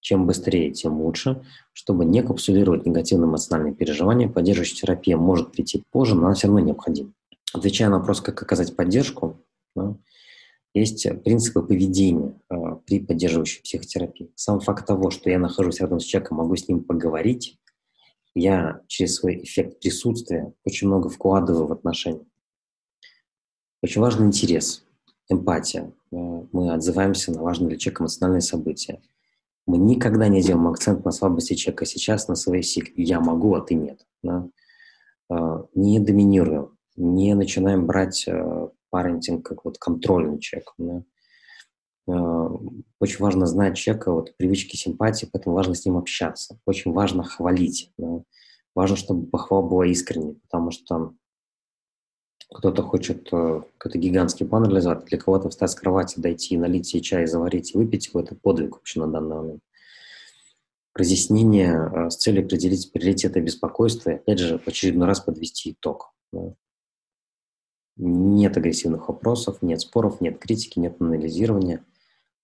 [0.00, 1.42] чем быстрее, тем лучше.
[1.72, 6.60] Чтобы не капсулировать негативные эмоциональные переживания, поддерживающая терапия может прийти позже, но она все равно
[6.60, 7.12] необходима.
[7.52, 9.36] Отвечая на вопрос, как оказать поддержку,
[9.74, 9.96] да,
[10.72, 12.54] есть принципы поведения э,
[12.86, 14.30] при поддерживающей психотерапии.
[14.36, 17.58] Сам факт того, что я нахожусь рядом с человеком, могу с ним поговорить,
[18.34, 22.24] я через свой эффект присутствия очень много вкладываю в отношения.
[23.82, 24.84] Очень важный интерес,
[25.28, 25.92] эмпатия.
[26.10, 29.00] Мы отзываемся на важные для человека эмоциональные события.
[29.70, 32.92] Мы никогда не делаем акцент на слабости человека сейчас, на своей силе.
[32.96, 34.04] Я могу, а ты нет.
[34.20, 34.48] Да?
[35.28, 40.74] А, не доминируем, не начинаем брать э, парентинг как вот контрольный человек.
[40.76, 41.04] Да?
[42.08, 42.50] А,
[42.98, 46.58] очень важно знать человека, вот привычки симпатии, поэтому важно с ним общаться.
[46.66, 47.92] Очень важно хвалить.
[47.96, 48.24] Да?
[48.74, 51.14] Важно, чтобы похвала была искренней, потому что
[52.48, 57.02] кто-то хочет э, какой-то гигантский план реализовать, для кого-то встать с кровати, дойти, налить себе
[57.02, 59.62] чай, заварить и выпить его, это подвиг вообще на данный момент.
[60.94, 66.12] Разъяснение э, с целью определить приоритеты и беспокойства, опять же, в очередной раз подвести итог.
[67.96, 71.84] Нет агрессивных вопросов, нет споров, нет критики, нет анализирования.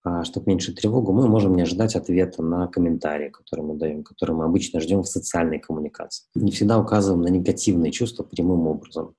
[0.05, 4.37] А чтобы меньше тревогу, мы можем не ожидать ответа на комментарии, которые мы даем, которые
[4.37, 6.27] мы обычно ждем в социальной коммуникации.
[6.37, 9.17] Не всегда указываем на негативные чувства прямым образом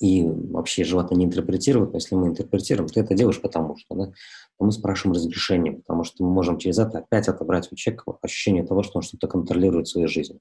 [0.00, 4.06] и вообще животное не интерпретирует, но если мы интерпретируем, то это делаешь потому что, да,
[4.06, 8.64] то мы спрашиваем разрешение, потому что мы можем через это опять отобрать у человека ощущение
[8.64, 10.38] того, что он что-то контролирует в своей жизни.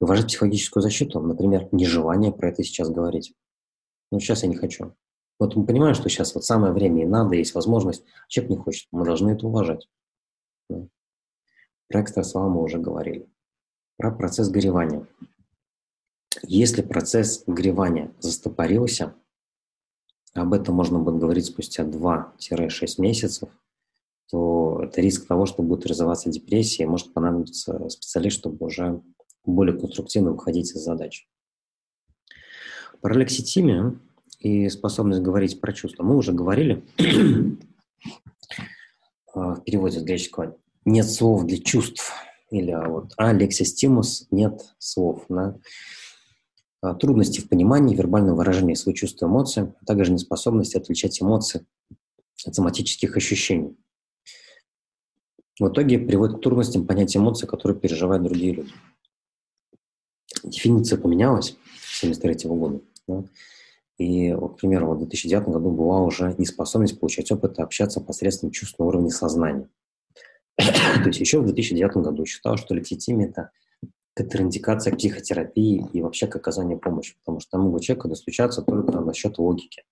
[0.00, 3.34] Уважать психологическую защиту, например, нежелание про это сейчас говорить.
[4.10, 4.94] Ну, сейчас я не хочу.
[5.38, 8.56] Вот мы понимаем, что сейчас вот самое время и надо, есть возможность, а человек не
[8.56, 8.88] хочет.
[8.92, 9.88] Мы должны это уважать.
[10.68, 10.86] Да.
[11.88, 13.28] Про экстрасла мы уже говорили.
[13.96, 15.06] Про процесс горевания.
[16.42, 19.14] Если процесс гревания застопорился,
[20.34, 22.30] об этом можно будет говорить спустя 2-6
[22.98, 23.48] месяцев,
[24.30, 29.00] то это риск того, что будет развиваться депрессия, и может понадобиться специалист, чтобы уже
[29.44, 31.28] более конструктивно выходить из задач.
[33.00, 33.98] Паралекситимия
[34.40, 36.02] и способность говорить про чувства.
[36.02, 36.84] Мы уже говорили
[39.34, 42.12] в переводе с греческого «нет слов для чувств»
[42.50, 45.26] или вот «алексистимус»– «нет слов».
[45.28, 45.56] Да?
[46.84, 51.64] А, трудности в понимании, вербальном выражении своих чувств и эмоций, а также неспособность отличать эмоции
[52.44, 53.74] от соматических ощущений.
[55.58, 58.72] В итоге приводит к трудностям понять эмоции, которые переживают другие люди.
[60.42, 62.80] Дефиниция поменялась с 1973 года.
[63.08, 63.24] Да?
[63.96, 68.50] И, вот, к примеру, в 2009 году была уже неспособность получать опыт и общаться посредством
[68.50, 69.70] чувств на уровне сознания.
[70.56, 73.52] То есть еще в 2009 году считал, что лекситимия– это
[74.14, 79.38] контраиндикация к психотерапии и вообще к оказанию помощи, потому что могут человеку достучаться только насчет
[79.38, 79.82] логики.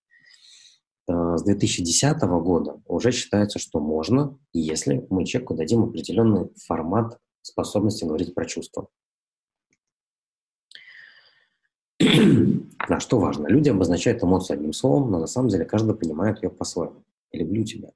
[1.08, 8.04] Э, с 2010 года уже считается, что можно, если мы человеку дадим определенный формат способности
[8.04, 8.88] говорить про чувства.
[12.78, 13.46] А что важно?
[13.46, 17.04] Люди обозначают эмоцию одним словом, но на самом деле каждый понимает ее по-своему.
[17.32, 17.90] Я люблю тебя,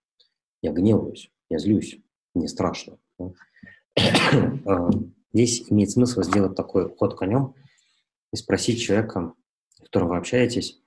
[0.63, 1.99] я гневаюсь, я злюсь,
[2.35, 2.99] мне страшно.
[5.33, 7.55] Здесь имеет смысл сделать такой ход конем
[8.33, 9.35] и спросить человека,
[9.75, 10.81] с которым вы общаетесь,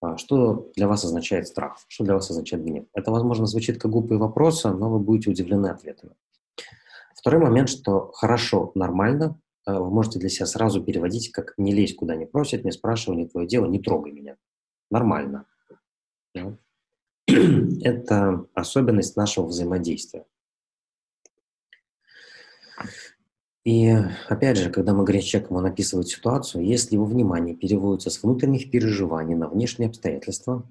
[0.00, 2.84] а, что для вас означает страх, что для вас означает гнев.
[2.92, 6.14] Это, возможно, звучит как глупые вопросы, но вы будете удивлены ответами.
[7.14, 11.94] Второй момент, что хорошо, нормально, а, вы можете для себя сразу переводить, как «не лезь
[11.94, 14.36] куда не просят, не спрашивай, не твое дело, не трогай меня».
[14.90, 15.46] Нормально.
[17.26, 20.26] Это особенность нашего взаимодействия.
[23.64, 23.88] И
[24.28, 28.22] опять же, когда мы говорим с человеком, он описывает ситуацию, если его внимание переводится с
[28.22, 30.70] внутренних переживаний на внешние обстоятельства,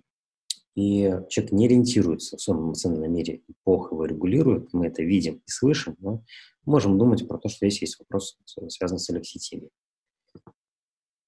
[0.75, 5.49] и человек не ориентируется в своем эмоциональном мире, плохо его регулирует, мы это видим и
[5.49, 6.23] слышим, но
[6.65, 9.71] можем думать про то, что здесь есть вопрос, связанный с алекситимией.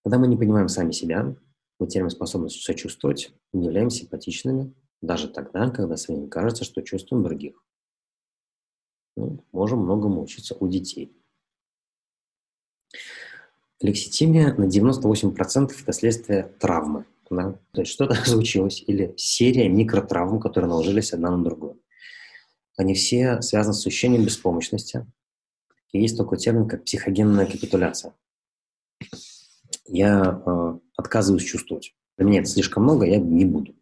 [0.03, 1.36] Когда мы не понимаем сами себя,
[1.80, 7.63] мы теряем способность сочувствовать, не являемся симпатичными, даже тогда, когда своим кажется, что чувствуем других.
[9.18, 11.16] Ну, можем многому учиться у детей.
[13.82, 17.05] Лекситимия на 98% это следствие травмы.
[17.30, 17.59] Да?
[17.71, 21.82] То есть что-то случилось или серия микротравм, которые наложились одна на другую.
[22.78, 25.05] Они все связаны с ощущением беспомощности.
[25.91, 28.13] И есть такой термин, как психогенная капитуляция.
[29.88, 31.95] Я э, отказываюсь чувствовать.
[32.17, 33.76] Для меня это слишком много, я не буду.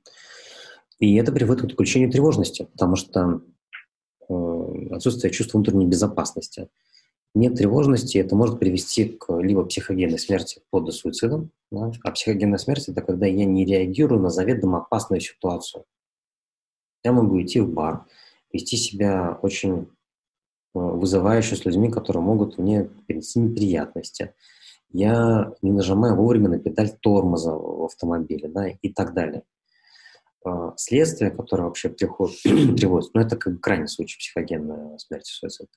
[0.99, 3.41] И это приводит к отключению тревожности, потому что
[4.29, 6.67] э, отсутствие чувства внутренней безопасности–
[7.35, 11.91] нет тревожности, это может привести к либо психогенной смерти под суицидом, да?
[12.03, 15.85] а психогенная смерть– это когда я не реагирую на заведомо опасную ситуацию.
[17.03, 18.05] Я могу идти в бар,
[18.51, 19.85] вести себя очень э,
[20.73, 24.35] вызывающе с людьми, которые могут мне принести неприятности.
[24.91, 29.41] Я не нажимаю вовремя на педаль тормоза в автомобиле да, и так далее.
[30.45, 35.67] Э, следствие, которое вообще приходит, приводит, ну это как крайний случай психогенная смерти, суицид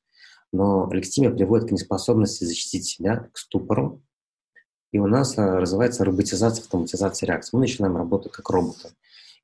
[0.56, 4.02] но лекситимия приводит к неспособности защитить себя, к ступору,
[4.92, 7.50] и у нас а, развивается роботизация, автоматизация реакции.
[7.54, 8.90] Мы начинаем работать как роботы.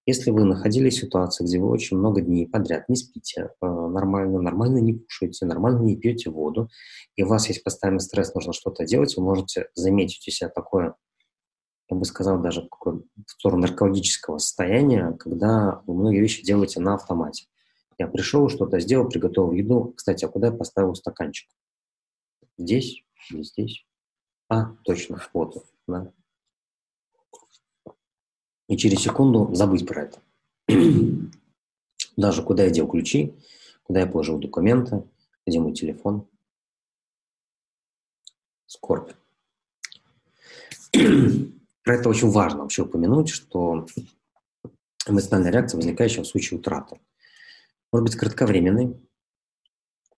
[0.06, 4.40] Если вы находились в ситуации, где вы очень много дней подряд не спите э, нормально,
[4.40, 6.70] нормально не кушаете, нормально не пьете воду,
[7.14, 10.96] и у вас есть постоянный стресс, нужно что-то делать, вы можете заметить у себя такое,
[11.88, 17.46] я бы сказал, даже в сторону наркологического состояния, когда вы многие вещи делаете на автомате.
[18.02, 19.94] Я пришел, что-то сделал, приготовил еду.
[19.96, 21.48] Кстати, а куда я поставил стаканчик?
[22.58, 23.86] Здесь или здесь?
[24.48, 25.64] А, точно, вот.
[25.86, 26.12] Да.
[28.66, 30.20] И через секунду забыть про это.
[32.16, 33.36] Даже куда я дел ключи,
[33.84, 35.04] куда я положил документы,
[35.46, 36.26] где мой телефон.
[38.66, 39.12] Скорбь.
[41.84, 43.86] Про это очень важно вообще упомянуть, что
[45.06, 47.00] эмоциональная реакция, возникающая в случае утраты–
[47.92, 48.98] может быть кратковременной,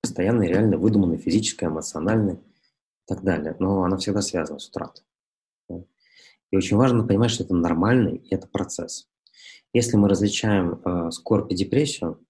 [0.01, 3.57] постоянной, реально выдуманной, физической, эмоциональной и так далее.
[3.59, 5.05] Но она всегда связана с утратой.
[5.69, 9.09] И очень важно понимать, что это нормальный и это процесс.
[9.73, 12.25] Если мы различаем э, скорбь и депрессию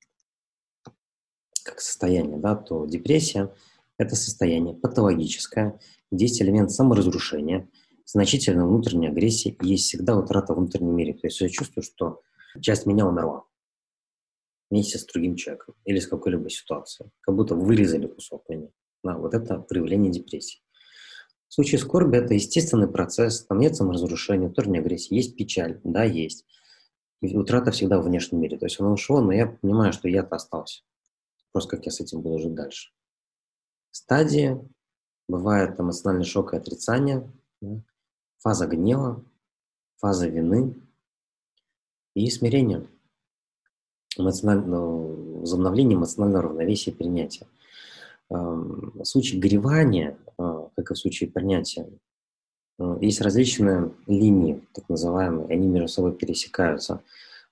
[1.63, 3.55] как состояние, да, то депрессия–
[3.99, 5.79] это состояние патологическое,
[6.11, 7.69] где есть элемент саморазрушения,
[8.07, 11.13] значительной внутренней агрессии и есть всегда утрата в внутреннем мире.
[11.13, 12.23] То есть я чувствую, что
[12.61, 13.45] часть меня умерла
[14.75, 18.68] вместе с другим человеком или с какой-либо ситуацией, как будто вырезали кусок меня.
[19.05, 20.61] Да, вот это проявление депрессии.
[21.47, 26.03] В случае скорби это естественный процесс, там нет саморазрушения, тоже не агрессии, есть печаль, да,
[26.03, 26.45] есть.
[27.20, 28.59] И утрата всегда в внешнем мире.
[28.59, 30.83] То есть он ушел, но я понимаю, что я-то остался.
[31.53, 32.91] Просто как я с этим буду жить дальше.
[33.93, 34.59] Стадии
[35.29, 37.81] бывает эмоциональный шок и отрицание, да,
[38.39, 39.25] фаза гнева,
[39.99, 40.75] фаза вины
[42.14, 42.89] и смирение
[44.19, 47.47] эмоционального, возобновления эмоционального равновесия принятия.
[48.29, 51.87] В случае горевания, а, как и в случае принятия,
[52.79, 57.03] а, есть различные линии, так называемые, они между собой пересекаются.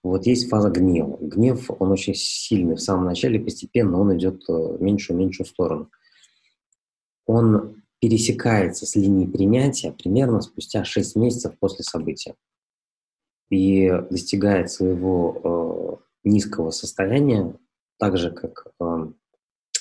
[0.02, 1.16] Вот есть фаза гнева.
[1.20, 5.90] Гнев, он очень сильный в самом начале, постепенно он идет э, в меньшую меньшую сторону.
[7.24, 12.34] Он пересекается с линией принятия примерно спустя 6 месяцев после события
[13.48, 15.71] и достигает своего э,
[16.24, 17.54] низкого состояния,
[17.98, 19.06] так же как э,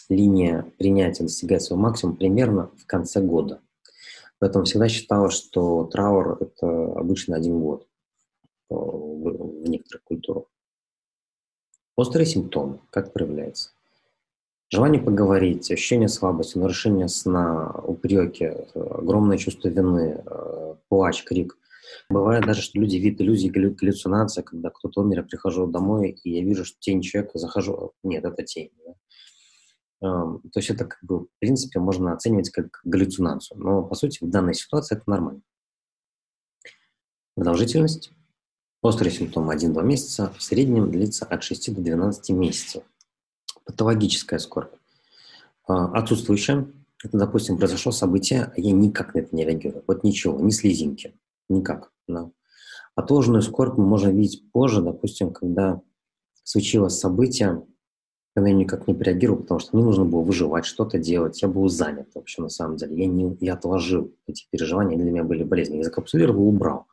[0.10, 3.62] линия принятия достигает своего максимума примерно в конце года.
[4.40, 7.88] Поэтому всегда считалось, что траур– это обычно один год
[8.70, 10.44] в некоторых культурах.
[11.96, 13.72] Острые симптомы, как проявляется?
[14.70, 21.58] Желание поговорить, ощущение слабости, нарушение сна, упреки, огромное чувство вины, э, плач, крик.
[22.10, 26.44] Бывает даже, что люди видят иллюзии, галлюцинация, когда кто-то умер, я прихожу домой, и я
[26.44, 28.72] вижу, что тень человека, захожу, нет, это тень.
[28.86, 30.08] Да?
[30.08, 33.60] Эм, то есть это, как бы, в принципе, можно оценивать как галлюцинацию.
[33.60, 35.42] Но, по сути, в данной ситуации это нормально.
[37.36, 38.12] Продолжительность.
[38.82, 42.84] Острые симптомы 1-2 месяца, в среднем длится от 6 до 12 месяцев
[43.66, 44.74] патологическая скорбь.
[45.68, 46.68] А, отсутствующая,
[47.04, 49.84] это, допустим, произошло событие, а я никак на это не реагирую.
[49.88, 51.14] Вот ничего, ни слезинки,
[51.52, 51.92] никак.
[52.08, 52.32] Да.
[52.96, 55.82] Отложенную скорбь мы можем видеть позже, допустим, когда
[56.44, 57.66] случилось событие,
[58.36, 61.42] когда я никак не реагировал, потому что мне нужно было выживать, что-то делать.
[61.42, 62.98] Я был занят вообще на самом деле.
[62.98, 65.80] Я, не, я отложил эти переживания, они для меня были болезненные.
[65.80, 66.88] Я закапсулировал, убрал.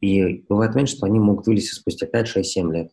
[0.00, 2.92] И бывает момент, что они могут вылезти спустя 5, 6, 7 лет,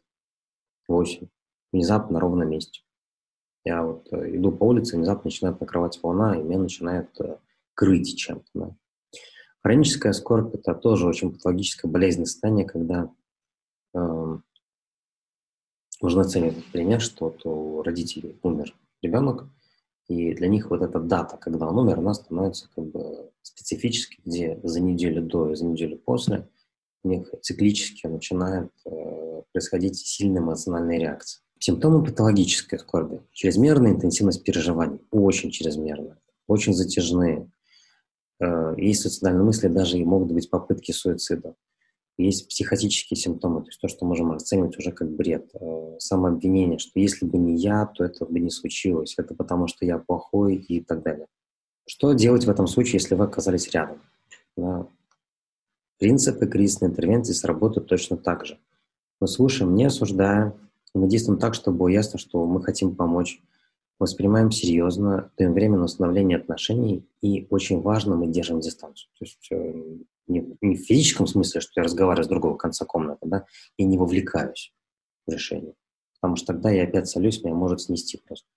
[0.87, 1.27] 8
[1.71, 2.81] внезапно на ровном месте.
[3.63, 7.37] Я вот э, иду по улице, внезапно начинает накрывать волна, и меня начинает э,
[7.73, 8.49] крыть чем-то.
[8.53, 8.75] Да.
[9.63, 13.11] Хроническая скорбь– это тоже очень патологическое болезненное состояние, когда
[13.93, 14.37] э,
[16.01, 19.45] можно оценивать, например, что вот у родителей умер ребенок,
[20.07, 24.59] и для них вот эта дата, когда он умер, она становится как бы специфической, где
[24.63, 26.49] за неделю до и за неделю после
[27.03, 31.41] у них циклически начинает э, происходить сильная эмоциональная реакция.
[31.59, 33.21] Симптомы патологической скорби.
[33.31, 34.99] Чрезмерная интенсивность переживаний.
[35.11, 36.17] Очень чрезмерная.
[36.47, 37.49] Очень затяжные.
[38.41, 41.55] Э, есть суицидальные мысли, даже и могут быть попытки суицида.
[42.17, 45.49] Есть психотические симптомы, то есть то, что можем оценивать уже как бред.
[45.53, 49.15] Э, самообвинение, что если бы не я, то это бы не случилось.
[49.17, 51.27] Это потому, что я плохой и так далее.
[51.87, 54.01] Что делать в этом случае, если вы оказались рядом?
[55.99, 58.59] Принципы кризисной интервенции сработают точно так же.
[59.19, 60.55] Мы слушаем, не осуждая,
[60.95, 63.41] мы действуем так, чтобы было ясно, что мы хотим помочь,
[64.01, 69.09] воспринимаем серьезно, даем время на установление отношений, и очень важно, мы держим дистанцию.
[69.17, 69.49] То есть
[70.27, 73.45] не, не в физическом смысле, что я разговариваю с другого конца комнаты, да,
[73.77, 74.73] и не вовлекаюсь
[75.27, 75.73] в решение.
[76.19, 78.47] Потому что тогда я опять солюсь, меня может снести просто.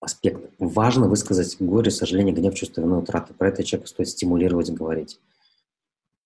[0.00, 0.52] Аспект.
[0.58, 3.34] Важно высказать горе, сожаление, гнев, чувство вины, утраты.
[3.34, 5.20] Про это человека стоит стимулировать, говорить.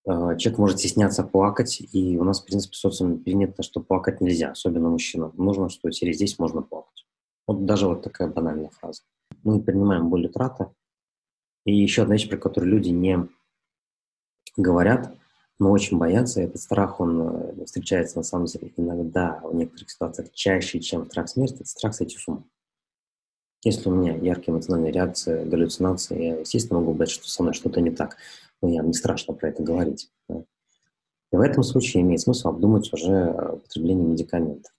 [0.07, 4.23] Э, человек может стесняться плакать, и у нас, в принципе, в социуме принято, что плакать
[4.23, 5.33] нельзя, особенно мужчинам.
[5.37, 7.06] Нужно, что через здесь можно плакать.
[7.47, 9.03] Вот даже вот такая банальная фраза.
[9.43, 10.67] Мы принимаем боль утраты.
[11.65, 13.29] И еще одна вещь, про которую люди не
[14.57, 15.17] говорят,
[15.59, 20.33] но очень боятся, этот страх, он э, встречается на самом деле иногда в некоторых ситуациях
[20.33, 22.45] чаще, чем страх смерти, это страх сойти с ума.
[23.65, 27.81] Если у меня яркие эмоциональные реакции, галлюцинации, я, естественно, могу сказать, что со мной что-то
[27.81, 28.17] не так
[28.63, 30.11] ну, я не страшно про это говорить.
[30.29, 30.45] Да.
[31.33, 34.73] И в этом случае имеет смысл обдумать уже употребление медикаментов.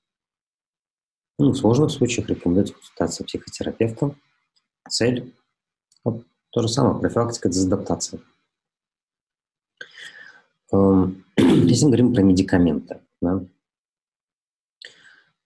[1.40, 4.16] Ну, в сложных случаях рекомендуется консультация психотерапевта.
[4.90, 5.36] Цель
[6.04, 8.22] вот, то же самое, профилактика дезадаптации.
[10.72, 13.46] Эм, если мы говорим про медикаменты, да,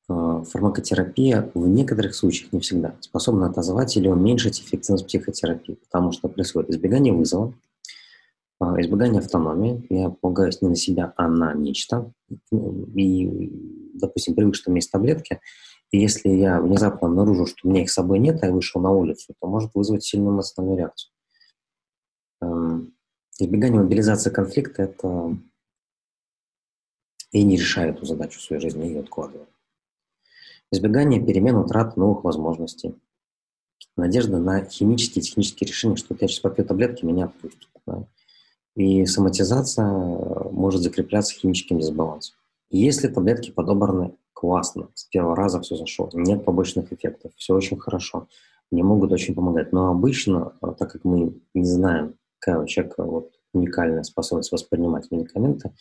[0.09, 6.29] э, фармакотерапия в некоторых случаях, не всегда, способна отозвать или уменьшить эффективность психотерапии, потому что
[6.29, 7.53] происходит избегание вызова,
[8.61, 9.85] а, избегание автономии.
[9.89, 12.13] Я полагаюсь не на себя, а на нечто.
[12.51, 15.41] И, допустим, привык, что у меня есть таблетки,
[15.91, 18.81] и если я внезапно обнаружу, что у меня их с собой нет, а я вышел
[18.81, 21.11] на улицу, то может вызвать сильную эмоциональную реакцию.
[22.41, 22.93] Эм,
[23.37, 25.37] избегание мобилизации конфликта– это
[27.31, 29.47] и не решаю эту задачу в своей жизни, я ее откладываю.
[30.71, 32.95] Избегание перемен, утрат новых возможностей.
[33.97, 37.69] Надежда на химические и технические решения, что вот я сейчас попью таблетки, меня отпустят.
[37.85, 38.07] Да?
[38.75, 42.35] и соматизация может закрепляться химическим дисбалансом.
[42.69, 48.27] Если таблетки подобраны классно, с первого раза все зашло, нет побочных эффектов, все очень хорошо,
[48.71, 49.71] мне могут очень помогать.
[49.71, 55.11] Но обычно, э, так как мы не знаем, какая у человека вот уникальная способность воспринимать
[55.11, 55.73] медикаменты,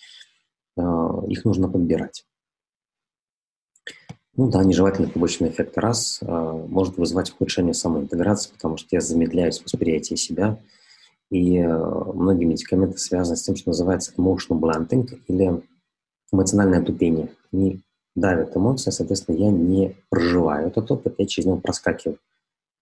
[0.77, 0.83] э,
[1.29, 2.27] их нужно подбирать.
[4.37, 10.19] Ну да, нежелательный побочный эффект раз может вызывать ухудшение самоинтеграции, потому что я замедляюсь восприятие
[10.19, 10.59] себя,
[11.31, 11.67] и э,
[12.15, 15.63] многие медикаменты связаны с тем, что называется emotional blunting или
[16.31, 17.31] эмоциональное тупение.
[17.53, 17.83] Они
[18.15, 22.19] давят эмоции, соответственно, я не проживаю этот опыт, я через него проскакиваю.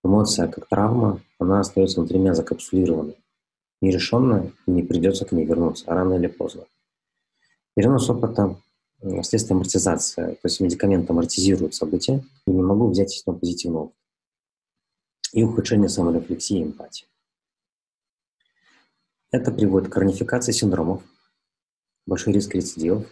[0.05, 3.17] Эмоция, как травма, она остается внутри меня закапсулированной.
[3.81, 6.65] Нерешенная, не придется к ней вернуться, а рано или поздно.
[7.75, 8.57] Перенос опыта
[9.23, 13.95] следствие амортизации, то есть медикамент амортизирует события, и не могу взять из него позитивного опыта.
[15.33, 17.07] и ухудшение саморефлексии и эмпатии.
[19.31, 21.03] Это приводит к хронификации синдромов,
[22.07, 23.07] большой риск рецидивов,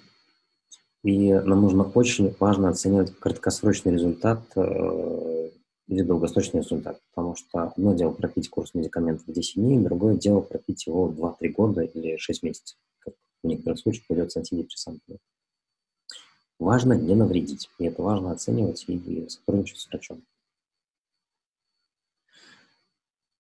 [1.07, 5.51] и нам нужно очень важно оценивать краткосрочный результат э,
[5.87, 10.85] или долгосрочный результат, потому что одно дело пропить курс медикаментов 10 дней, другое дело пропить
[10.89, 13.15] его 2-3 года или 6 месяцев, как
[13.45, 15.21] в некоторых случаях придется антидепрессантами.
[16.59, 20.25] Важно не навредить, и это важно оценивать и сотрудничать с врачом.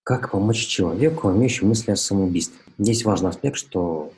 [0.04, 2.60] Как помочь человеку, имеющему мысли о самоубийстве?
[2.78, 4.12] Здесь важный аспект, что,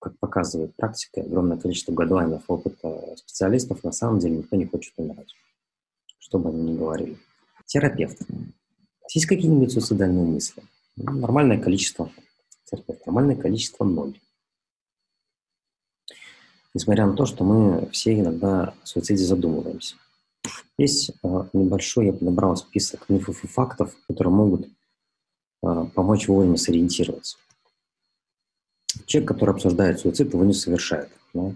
[0.00, 5.34] как показывает практика, огромное количество годований опыта специалистов, на самом деле никто не хочет умирать,
[6.18, 7.18] что бы они ни говорили.
[7.66, 8.18] Терапевт.
[9.12, 10.62] Есть какие-нибудь суицидальные мысли?
[10.96, 12.10] Ну, нормальное количество.
[12.64, 13.06] Терапевт.
[13.06, 14.18] Нормальное количество ноль.
[16.72, 19.96] Несмотря на то, что мы все иногда о суициде задумываемся.
[20.78, 24.68] Есть э, небольшой, я подобрал список мифов и фактов, которые могут
[25.62, 27.36] а, помочь вовремя сориентироваться.
[29.10, 31.08] Человек, который обсуждает суицид, его не совершает.
[31.34, 31.52] Да?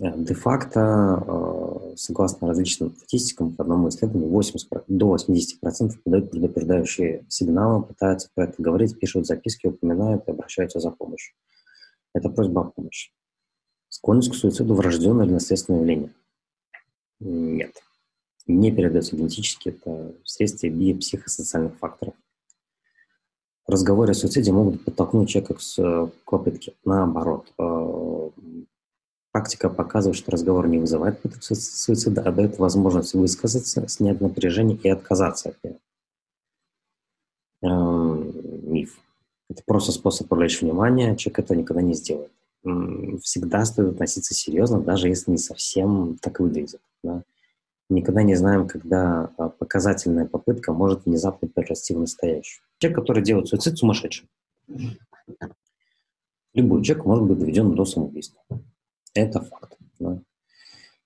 [0.00, 7.84] Э, де-факто, а, согласно различным статистикам, по одному исследованию, 80, до 80% подают предупреждающие сигналы,
[7.84, 11.36] пытаются про это говорить, пишут записки, упоминают и обращаются за помощью.
[12.14, 13.12] Это просьба о помощи.
[13.88, 16.12] Склонность к суициду– врожденное или наследственное явление?
[17.20, 17.80] Нет.
[18.48, 22.14] Не передается генетически, это вследствие биопсихосоциальных факторов–
[23.70, 25.60] разговоры суициде могут подтолкнуть человека к,
[26.24, 26.74] к попытке.
[26.84, 28.30] Наоборот, э,
[29.32, 34.88] практика показывает, что разговор не вызывает попыток суицида, а дает возможность высказаться, снять напряжение и
[34.88, 35.78] отказаться от него.
[37.62, 38.32] Э,
[38.62, 38.98] миф.
[39.48, 42.30] Это просто способ привлечь внимание, человек это никогда не сделает.
[43.22, 46.80] Всегда стоит относиться серьезно, даже если не совсем так выглядит.
[47.02, 47.22] Да?
[47.90, 52.64] Никогда не знаем, когда а, показательная попытка может внезапно перерасти в настоящую.
[52.78, 54.28] Человек, который делает суицид, сумасшедший.
[56.54, 58.42] Любой человек может быть доведен до самоубийства.
[59.14, 59.76] Это факт.
[59.98, 60.20] Да?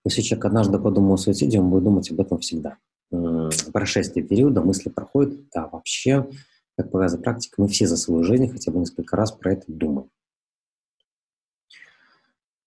[0.04, 2.76] Если человек однажды подумал о суициде, он будет думать об этом всегда.
[3.72, 6.28] Прошествие периода мысли проходят, да, вообще,
[6.76, 10.10] как показывает практика, мы все за свою жизнь хотя бы несколько раз про это думаем.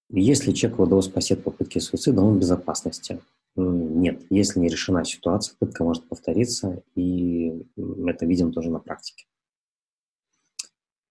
[0.10, 3.20] Если человек удалось спасет попытки суицида, он в безопасности.
[3.60, 7.66] Нет, если не решена ситуация, пытка может повториться, и
[8.06, 9.26] это видим тоже на практике.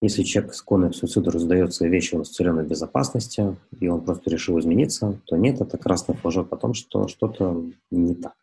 [0.01, 5.21] Если человек склонный к суициду раздает вещи, он в безопасности, и он просто решил измениться,
[5.25, 8.35] то нет, это красный флажок о том, что что-то не так.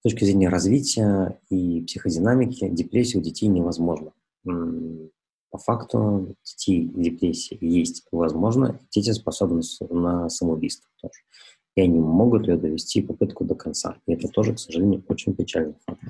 [0.00, 4.12] С точки зрения развития и психодинамики депрессия у детей невозможна.
[4.44, 11.22] По факту детей депрессии есть возможно, дети способны на самоубийство тоже
[11.78, 13.98] и они могут ли довести попытку до конца.
[14.06, 16.02] И это тоже, к сожалению, очень печальный факт.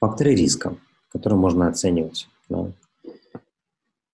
[0.00, 0.74] Факторы риска,
[1.10, 2.28] которые можно оценивать.
[2.48, 2.72] Да.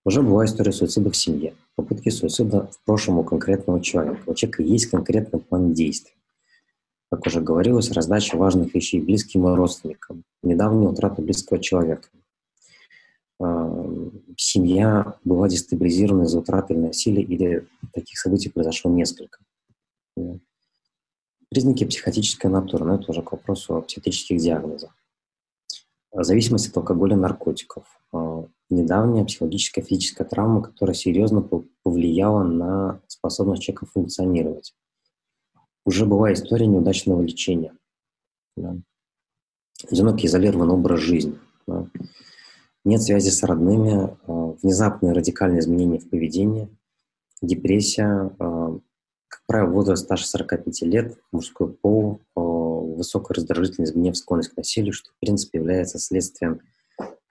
[0.04, 4.28] Уже бывает история суицида в семье, попытки суицида в прошлом у конкретного человека.
[4.28, 6.16] У человека есть конкретный план действий.
[7.08, 12.08] Как уже говорилось, раздача важных вещей близким и родственникам, недавняя утрата близкого человека,
[14.36, 19.38] семья была дестабилизирована из-за утраты или насилия, или таких событий произошло несколько.
[21.48, 24.94] Признаки психотической натуры, но это уже к вопросу о психотических диагнозах.
[26.12, 27.84] Зависимость от алкоголя и наркотиков.
[28.12, 31.42] А, недавняя психологическая физическая травма, которая серьезно
[31.82, 34.74] повлияла на способность человека функционировать.
[35.84, 37.76] Уже была история неудачного лечения.
[38.56, 38.76] Да.
[39.90, 41.38] Одинокий изолированный образ жизни.
[42.86, 44.32] Нет связи с родными, а,
[44.62, 46.68] внезапные радикальные изменения в поведении,
[47.42, 48.78] депрессия, а,
[49.26, 54.92] как правило, возраст старше 45 лет, мужской пол, а, высокая раздражительность, гнев, склонность к насилию,
[54.92, 56.60] что, в принципе, является следствием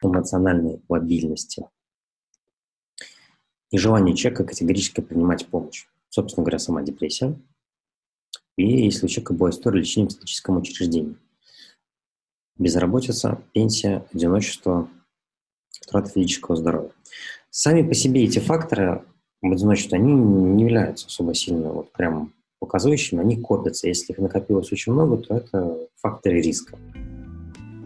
[0.03, 1.69] эмоциональной лобильности.
[3.71, 5.87] Нежелание человека категорически принимать помощь.
[6.09, 7.39] Собственно говоря, сама депрессия.
[8.57, 11.15] И если у человека была история лечения в психическом учреждении.
[12.57, 14.89] Безработица, пенсия, одиночество,
[15.87, 16.91] утрата физического здоровья.
[17.49, 19.03] Сами по себе эти факторы
[19.51, 23.87] одиночестве, они не являются особо сильно вот прям показывающими, они копятся.
[23.87, 26.77] Если их накопилось очень много, то это факторы риска.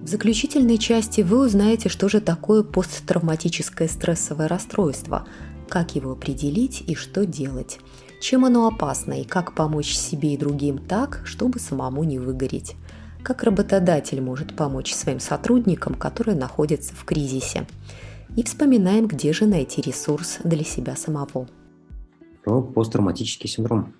[0.01, 5.27] В заключительной части вы узнаете, что же такое посттравматическое стрессовое расстройство,
[5.67, 7.79] как его определить и что делать,
[8.21, 12.75] чем оно опасно и как помочь себе и другим так, чтобы самому не выгореть
[13.23, 17.67] как работодатель может помочь своим сотрудникам, которые находятся в кризисе.
[18.35, 21.47] И вспоминаем, где же найти ресурс для себя самого.
[22.43, 23.93] Про посттравматический синдром.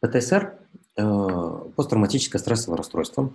[0.00, 0.58] ПТСР
[0.96, 3.32] э,– посттравматическое стрессовое расстройство.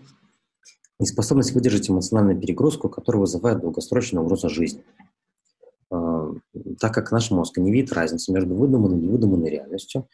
[1.00, 4.84] неспособность выдержать эмоциональную перегрузку, которая вызывает долгосрочную угрозу жизни.
[5.92, 6.32] А,
[6.80, 10.08] так как наш мозг не видит разницы между выдуманной и невыдуманной реальностью,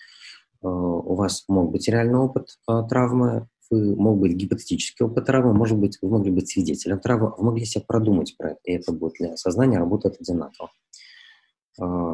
[0.61, 5.53] а, у вас мог быть реальный опыт а, травмы, вы мог быть гипотетический опыт травмы,
[5.53, 8.91] может быть, вы могли быть свидетелем травмы, вы могли себе продумать про это, и это
[8.91, 10.69] будет для сознания работать одинаково.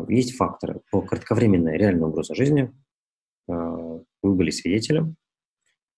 [0.10, 2.72] Есть факторы по кратковременной реальной угрозе жизни.
[3.48, 5.16] Вы были свидетелем,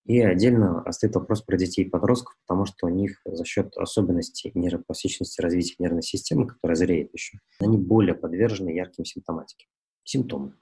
[0.05, 4.51] и отдельно стоит вопрос про детей и подростков, потому что у них за счет особенностей
[4.53, 9.67] нейропластичности развития нервной системы, которая зреет еще, они более подвержены ярким симптоматике.
[10.05, 10.53] Симптомы.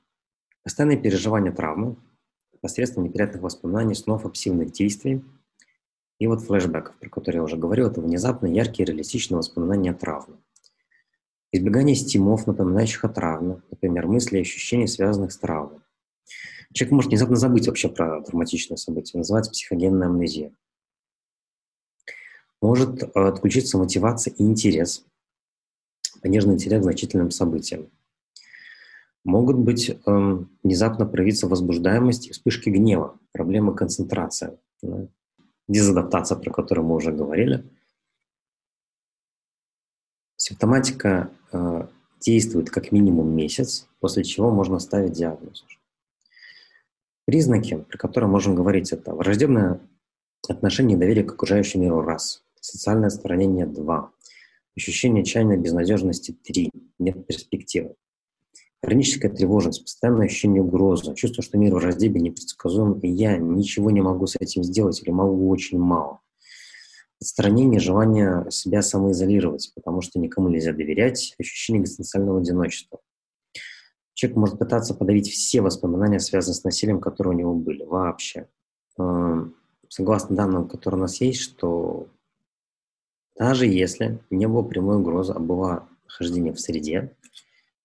[0.64, 1.98] Постоянное переживание травмы
[2.66, 5.24] посредством неприятных воспоминаний, снов, обсессивных действий
[6.18, 10.38] и вот флешбеков, про которые я уже говорил, это внезапно яркие реалистичные воспоминания о травме.
[11.52, 15.82] Избегание стимов, напоминающих о травме, например, мысли и ощущения, связанных с травмой.
[16.74, 19.20] Человек может внезапно забыть вообще про травматичное событие.
[19.20, 20.52] Называется психогенная амнезия.
[22.64, 25.06] Может э, отключиться мотивация и интерес,
[26.24, 27.92] пониженный интерес к значительным событиям.
[29.26, 35.08] Могут быть э, внезапно проявиться возбуждаемость и вспышки гнева, проблемы концентрации, да?
[35.68, 37.66] дезадаптация, про которую мы уже говорили.
[40.38, 41.88] Симптоматика э,
[42.22, 45.66] действует как минимум месяц, после чего можно ставить диагноз.
[47.26, 49.80] Признаки, при которых можем говорить, это враждебное
[50.48, 54.12] отношение и доверие к окружающему миру– раз, социальное отстранение– два,
[54.78, 56.70] ощущение отчаянной безнадежности– три,
[57.00, 57.96] нет перспективы,
[58.86, 64.28] хроническая тревожность, постоянное ощущение угрозы, чувство, что мир враждебен, непредсказуем, и я ничего не могу
[64.28, 66.22] с этим сделать или могу очень мало.
[67.20, 73.00] Отстранение, желание себя самоизолировать, потому что никому нельзя доверять, ощущение экзистенциального одиночества.
[74.14, 78.48] Человек может пытаться подавить все воспоминания, связанные с насилием, которые у него были, вообще.
[79.00, 79.56] Эм,
[79.90, 82.08] согласно данным, которые у нас есть, что
[83.36, 87.16] даже если не было прямой угрозы, а было нахождение в среде,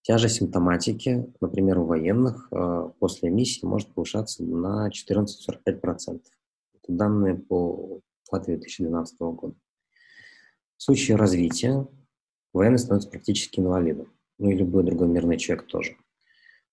[0.02, 5.26] тяжесть симптоматики, например, у военных э, после миссии может повышаться на 14-45%.
[6.06, 6.22] Это
[6.88, 8.00] данные по
[8.30, 9.54] Латвии 2012 года.
[10.76, 11.86] В случае развития
[12.52, 14.12] военный становится практически инвалидом.
[14.38, 15.96] Ну и любой другой мирный человек тоже.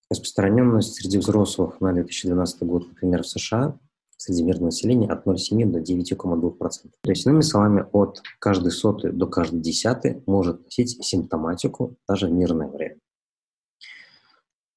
[0.10, 3.78] Распространенность среди взрослых на 2012 год, например, в США
[4.16, 6.91] среди мирного населения от 0,7 до 9,2%.
[7.02, 12.32] То есть, иными словами, от каждой сотой до каждой десятой может носить симптоматику даже в
[12.32, 12.98] мирное время.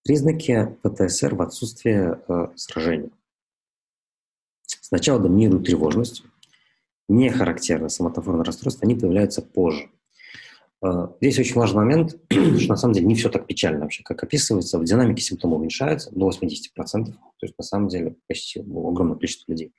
[0.02, 3.10] Признаки ПТСР в отсутствии э, сражений.
[4.66, 6.24] Сначала доминирует тревожность,
[7.08, 9.90] не характерно самотофорное расстройство, они появляются позже.
[10.82, 14.22] Э, здесь очень важный момент, что на самом деле не все так печально вообще, как
[14.22, 14.78] описывается.
[14.78, 17.12] В динамике симптомы уменьшаются до 80%, то
[17.42, 19.74] есть на самом деле почти огромное количество людей.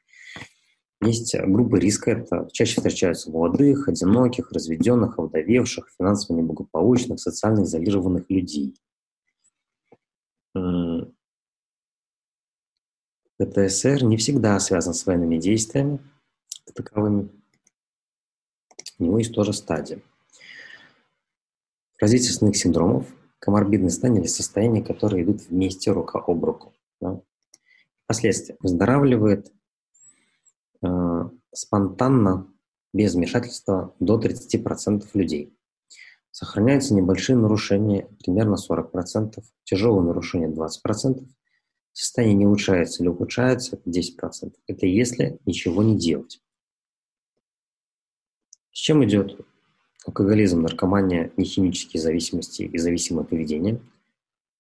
[1.04, 8.76] Есть группы риска, это чаще встречаются молодых, одиноких, разведенных, овдовевших, финансово неблагополучных, социально изолированных людей.
[13.38, 16.00] ПТСР не всегда связан с военными действиями
[16.74, 17.30] таковыми.
[19.00, 20.02] У него есть тоже стадия.
[22.00, 23.08] Развитие основных синдромов,
[23.40, 26.74] коморбидные состояния или состояния, которые идут вместе рука об руку.
[27.00, 27.22] Да?
[28.08, 28.58] Последствия.
[28.60, 29.52] Выздоравливает
[30.82, 32.52] э, спонтанно,
[32.94, 35.56] без вмешательства, до 30% людей.
[36.32, 41.28] Сохраняются небольшие нарушения, примерно 40%, тяжелые нарушения 20%,
[41.92, 44.54] состояние не улучшается или ухудшается 10%.
[44.68, 46.42] Это если ничего не делать.
[48.72, 49.46] С чем идет
[50.06, 53.82] алкоголизм, наркомания, нехимические зависимости и зависимое поведение.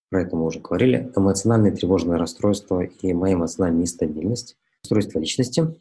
[0.09, 1.11] Про это мы уже говорили.
[1.15, 4.57] Эмоциональное тревожное расстройство и моя эмоциональная нестабильность.
[4.83, 5.73] Расстройство личности.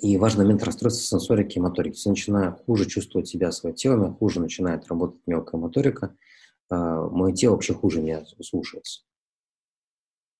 [0.00, 1.96] И важный момент расстройства сенсорики и моторики.
[1.96, 6.16] Если начинаю хуже чувствовать себя, свое тело, хуже начинает работать мелкая моторика,
[6.70, 9.02] а, мое тело вообще хуже меня слушается.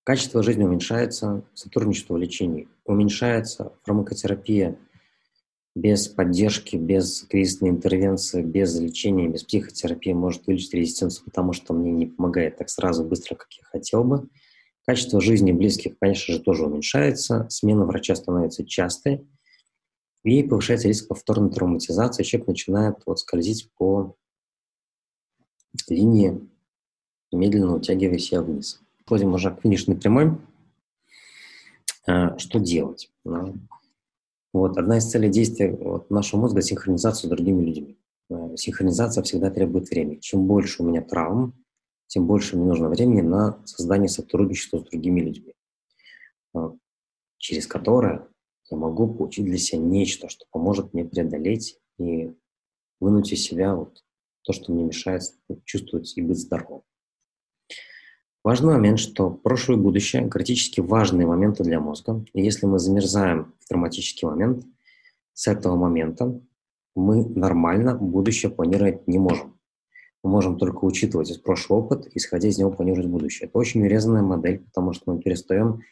[0.05, 4.79] Качество жизни уменьшается, сотрудничество в лечении уменьшается, фармакотерапия–
[5.75, 11.93] без поддержки, без кризисной интервенции, без лечения, без психотерапии может вылечить резистенцию, потому что мне
[11.93, 14.29] не помогает так сразу, быстро, как я хотел бы.
[14.87, 19.29] Качество жизни близких, конечно же, тоже уменьшается, смена врача становится частой,
[20.23, 22.23] и повышается риск повторной травматизации.
[22.23, 24.17] Человек начинает вот скользить по
[25.89, 26.49] линии,
[27.33, 28.81] медленно утягивая себя вниз.
[29.05, 30.37] Входим уже к финишной прямой.
[32.07, 33.11] А, что делать?
[34.53, 37.99] Вот, одна из целей действия вот, нашего мозга– синхронизация с другими людьми.
[38.31, 40.17] Э, синхронизация всегда требует времени.
[40.17, 41.55] Чем больше у меня травм,
[42.09, 45.55] тем больше мне нужно времени на создание сотрудничества с другими людьми,
[46.57, 46.71] э,
[47.39, 48.27] через которое
[48.71, 52.33] я могу получить для себя нечто, что поможет мне преодолеть и
[53.01, 54.05] вынуть из себя вот
[54.43, 55.23] то, что мне мешает
[55.65, 56.83] чувствовать и быть здоровым.
[58.43, 62.25] Важный момент, что прошлое и будущее– критически важные моменты для мозга.
[62.33, 64.65] И если мы замерзаем в травматический момент,
[65.35, 66.41] с этого момента
[66.95, 69.59] мы нормально будущее планировать не можем.
[70.23, 73.49] Мы можем только учитывать из прошлого опыт, исходя из него планировать будущее.
[73.49, 75.83] Это очень урезанная модель, потому что мы перестаем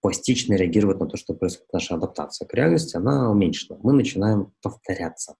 [0.00, 3.78] пластично реагировать на то, что происходит наша адаптация к реальности, она уменьшена.
[3.82, 5.34] Мы начинаем повторяться.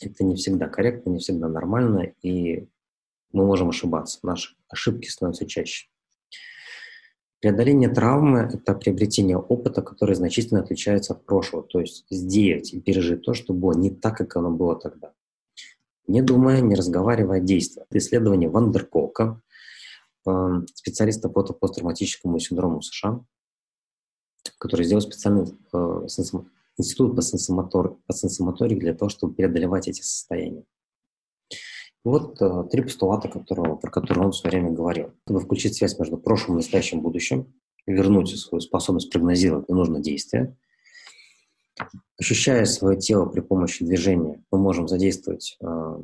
[0.00, 2.68] Это не всегда корректно, не всегда нормально, и
[3.32, 4.18] мы можем ошибаться.
[4.22, 5.88] Наши ошибки становятся чаще.
[7.40, 13.22] Преодоление травмы– это приобретение опыта, который значительно отличается от прошлого, то есть сделать и пережить
[13.22, 15.12] то, что было не так, как оно было тогда.
[16.06, 17.84] Не думая, не разговаривая, действуя.
[17.88, 19.40] Это исследование Вандерколка,
[20.26, 23.24] э, специалиста по посттравматическому синдрому США,
[24.58, 26.06] который сделал специальный э,
[26.78, 30.64] институт по, сенсомотор, по сенсомоторике для того, чтобы преодолевать эти состояния.
[32.04, 35.12] Вот э, три постулата, которого, про которые он все время говорил.
[35.24, 37.52] Чтобы включить связь между прошлым, настоящим будущим,
[37.86, 40.56] вернуть свою способность прогнозировать нужное действие.
[42.18, 46.00] Ощущая свое тело при помощи движения, мы можем задействовать э,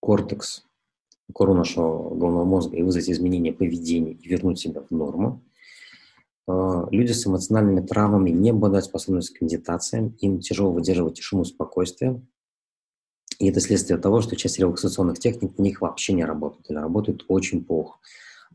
[0.00, 0.64] кортекс,
[1.34, 5.42] кору нашего головного мозга и вызвать изменения поведения и вернуть себя в норму.
[6.48, 12.22] Э, люди с эмоциональными травмами не обладают способностью к медитациям, им тяжело выдерживать тишину спокойствие,
[13.38, 17.24] и это следствие того, что часть релаксационных техник у них вообще не работает или работают
[17.28, 17.98] очень плохо.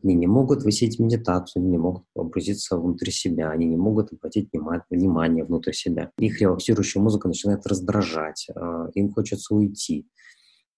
[0.03, 4.49] Они не могут высить медитацию, они не могут погрузиться внутрь себя, они не могут обратить
[4.89, 6.11] внимание внутрь себя.
[6.17, 10.09] Их релаксирующая музыка начинает раздражать, а, им хочется уйти.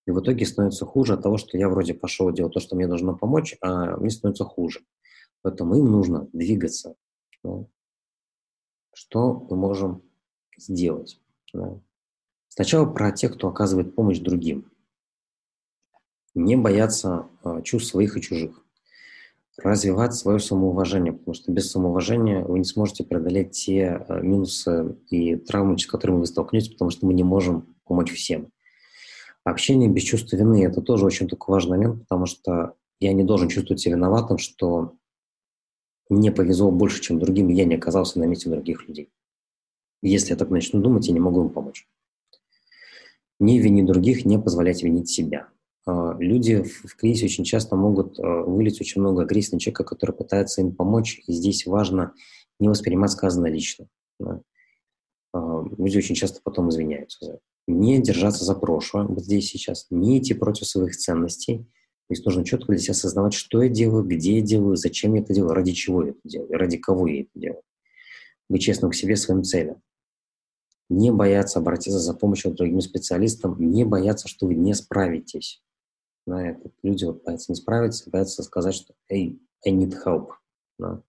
[0.06, 2.88] И в итоге становится хуже от того, что я вроде пошел делать то, что мне
[2.88, 4.82] должно помочь, а мне становится хуже.
[5.42, 6.96] Поэтому им нужно двигаться.
[8.94, 10.04] Что мы можем
[10.58, 11.20] сделать?
[12.48, 14.72] Сначала про тех, кто оказывает помощь другим.
[16.34, 18.66] Не бояться э, чувств своих и чужих.
[19.58, 25.36] Развивать свое самоуважение, потому что без самоуважения вы не сможете преодолеть те э, минусы и
[25.36, 28.50] травмы, с которыми вы столкнетесь, потому что мы не можем помочь всем.
[29.44, 33.50] Общение без чувства вины– это тоже очень такой важный момент, потому что я не должен
[33.50, 34.96] чувствовать себя виноватым, что
[36.10, 39.10] мне повезло больше, чем другим, я не оказался на месте других людей.
[40.02, 41.88] Если я так начну думать, я не могу им помочь.
[43.40, 45.50] Не винить других, не позволять винить себя.
[45.86, 50.16] А, люди в кризисе очень часто могут а, вылить очень много агрессии на человека, который
[50.16, 52.14] пытается им помочь, и здесь важно
[52.60, 53.88] не воспринимать сказанное лично.
[54.22, 57.42] А, люди очень часто потом извиняются за это.
[57.68, 61.66] Не держаться за прошлое, вот здесь сейчас, не идти против своих ценностей.
[62.10, 65.34] Есть нужно четко для себя осознавать, что я делаю, где я делаю, зачем я это
[65.34, 67.62] делаю, ради чего я это делаю, ради кого я это делаю.
[68.48, 69.82] Быть честным к себе, своим целям
[70.90, 75.62] не бояться обратиться за помощью к другим специалистам, не бояться, что вы не справитесь.
[76.28, 76.72] На это.
[76.82, 80.32] Люди вот боятся не справиться, боятся сказать, что «Hey, I need help».
[80.80, 81.04] Да.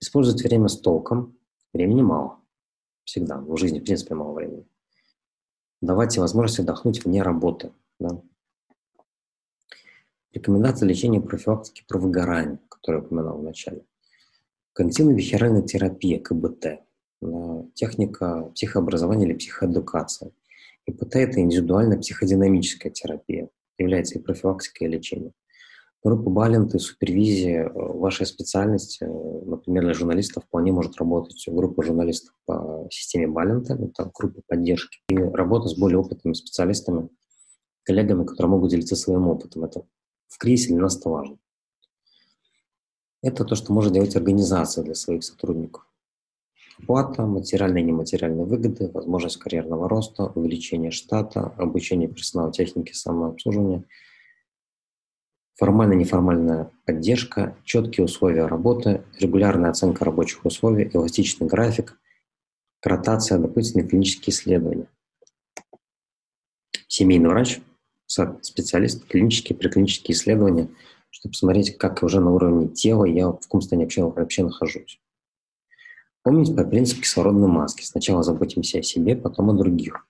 [0.00, 1.36] Использовать время с толком.
[1.72, 2.40] Времени мало.
[3.04, 3.38] Всегда.
[3.38, 4.66] В жизни, в принципе, мало времени.
[5.80, 7.72] Давайте возможность отдохнуть вне работы.
[7.98, 8.22] Да.
[10.32, 13.84] Рекомендация лечения профилактики про выгорание, которое я упоминал в начале.
[14.78, 16.80] Когнитивно-бихевиоральная терапия, КБТ–
[17.74, 20.32] техника психообразования или психоэдукация.
[20.86, 25.32] ИПТ– это индивидуальная психодинамическая терапия, является и профилактикой, и лечением.
[26.02, 31.84] Группа Балент и супервизия э, вашей специальности, э, например, для журналистов вполне может работать группа
[31.84, 37.08] журналистов по системе Балента, это группа поддержки, и работа с более опытными специалистами,
[37.84, 39.64] коллегами, которые могут делиться своим опытом.
[39.64, 39.84] Это
[40.32, 41.38] в кризисе для нас это важно.
[43.22, 45.86] Это то, что может делать организация для своих сотрудников.
[46.82, 53.84] Оплата, материальные и нематериальные выгоды, возможность карьерного роста, увеличение штата, обучение персонала техники самообслуживания,
[55.54, 62.00] формальная и неформальная поддержка, четкие условия работы, регулярная оценка рабочих условий, эластичный график,
[62.82, 64.88] ротация, дополнительные клинические исследования.
[66.88, 67.60] Семейный врач,
[68.06, 70.68] специалист, клинические, преклинические исследования,
[71.10, 75.00] чтобы посмотреть, как уже на уровне тела я в каком состоянии вообще, вообще нахожусь.
[76.22, 77.84] Помните по принципу кислородной маски.
[77.84, 80.06] Сначала заботимся о себе, потом о других.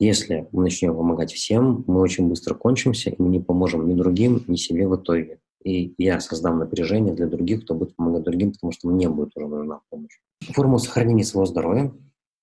[0.00, 4.42] Если мы начнем помогать всем, мы очень быстро кончимся, и мы не поможем ни другим,
[4.48, 5.38] ни себе в итоге.
[5.62, 9.46] И я создам напряжение для других, кто будет помогать другим, потому что мне будет уже
[9.46, 10.18] нужна помощь.
[10.40, 11.92] Формула сохранения своего здоровья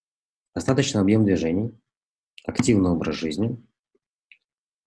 [0.56, 1.72] –достаточный объем движений,
[2.46, 3.62] активный образ жизни,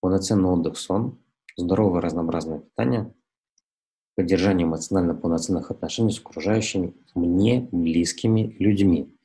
[0.05, 1.19] полноценный отдых, сон,
[1.57, 3.15] здоровое разнообразное питание,
[4.17, 9.17] поддержание эмоционально полноценных отношений с окружающими мне близкими людьми.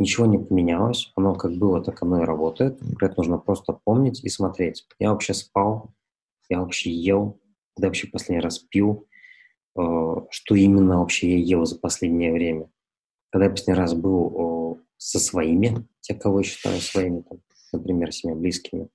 [0.00, 2.82] Ничего не поменялось, оно как было, так оно и работает.
[3.00, 4.88] Это нужно просто помнить и смотреть.
[4.98, 5.94] Я вообще спал,
[6.48, 7.40] я вообще ел,
[7.76, 9.06] когда вообще последний раз пил,
[9.78, 9.80] э,
[10.30, 12.68] что именно вообще я ел за последнее время.
[13.30, 17.38] Когда я последний раз был со своими, те, кого я считаю своими, там,
[17.72, 18.88] например, семья близкими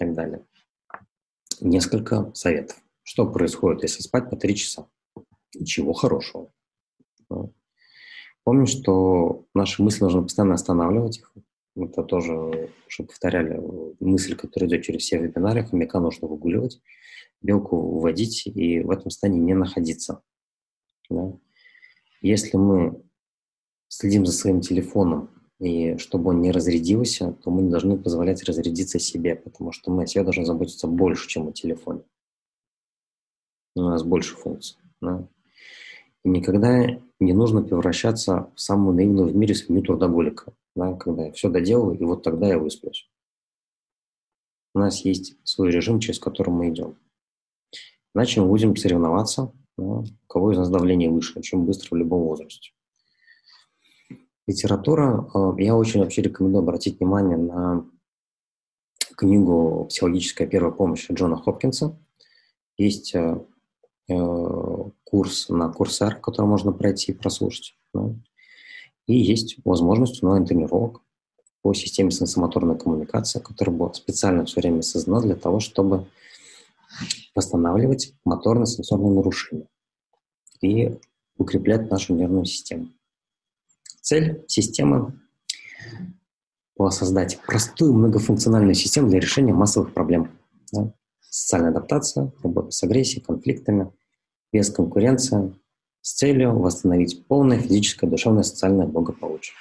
[0.00, 0.46] так далее.
[1.60, 2.82] Несколько советов.
[3.02, 4.88] Что происходит, если спать по три часа?
[5.54, 6.50] Ничего хорошего.
[8.44, 11.34] Помню, что наши мысли нужно постоянно останавливать их.
[11.76, 12.32] Это тоже,
[12.88, 13.60] уже повторяли,
[14.00, 16.80] мысль, которая идет через все вебинары, хомяка нужно выгуливать,
[17.42, 20.22] белку вводить и в этом состоянии не находиться.
[21.10, 21.32] Да?
[22.22, 23.02] Если мы
[23.88, 25.30] следим за своим телефоном,
[25.60, 30.04] и чтобы он не разрядился, то мы не должны позволять разрядиться себе, потому что мы
[30.04, 32.02] о себе должны заботиться больше, чем о телефоне.
[33.76, 34.78] У нас больше функций.
[35.02, 35.28] Да?
[36.24, 41.32] И никогда не нужно превращаться в самую наивную в мире свинью трудоголика, да, когда я
[41.32, 43.10] все доделаю, и вот тогда я высплюсь.
[44.74, 46.96] У нас есть свой режим, через который мы идем.
[48.14, 52.22] Иначе мы будем соревноваться, да, у кого из нас давление выше, очень быстро в любом
[52.22, 52.72] возрасте.
[54.50, 55.28] Литература.
[55.32, 57.86] Э, я очень вообще рекомендую обратить внимание на
[59.16, 61.96] книгу «Психологическая первая помощь» Джона Хопкинса.
[62.76, 63.40] Есть э,
[64.08, 67.76] э, курс на Курсер, который можно пройти и прослушать.
[69.06, 71.00] И есть возможность онлайн-тренировок
[71.62, 76.06] по системе сенсомоторной коммуникации, которая была специально все время создана для того, чтобы
[77.36, 79.68] восстанавливать моторно-сенсорные нарушения
[80.60, 80.98] и
[81.38, 82.88] укреплять нашу нервную систему.
[84.00, 85.18] Цель системы
[86.76, 90.30] была создать простую многофункциональную систему для решения массовых проблем.
[90.72, 90.92] Да?
[91.20, 93.92] Социальная адаптация, работа с агрессией, конфликтами,
[94.52, 95.54] без конкуренции,
[96.00, 99.54] с целью восстановить полное физическое, душевное, социальное благополучие.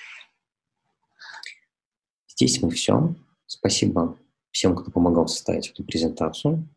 [2.27, 3.13] Здесь мы все.
[3.45, 4.17] Спасибо
[4.51, 6.67] всем, кто помогал составить эту презентацию.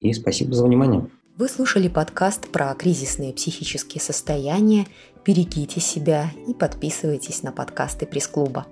[0.00, 1.10] И спасибо за внимание.
[1.38, 4.86] Вы слушали подкаст про кризисные психические состояния.
[5.22, 8.66] Берегите себя и подписывайтесь на подкасты пресс-клуба.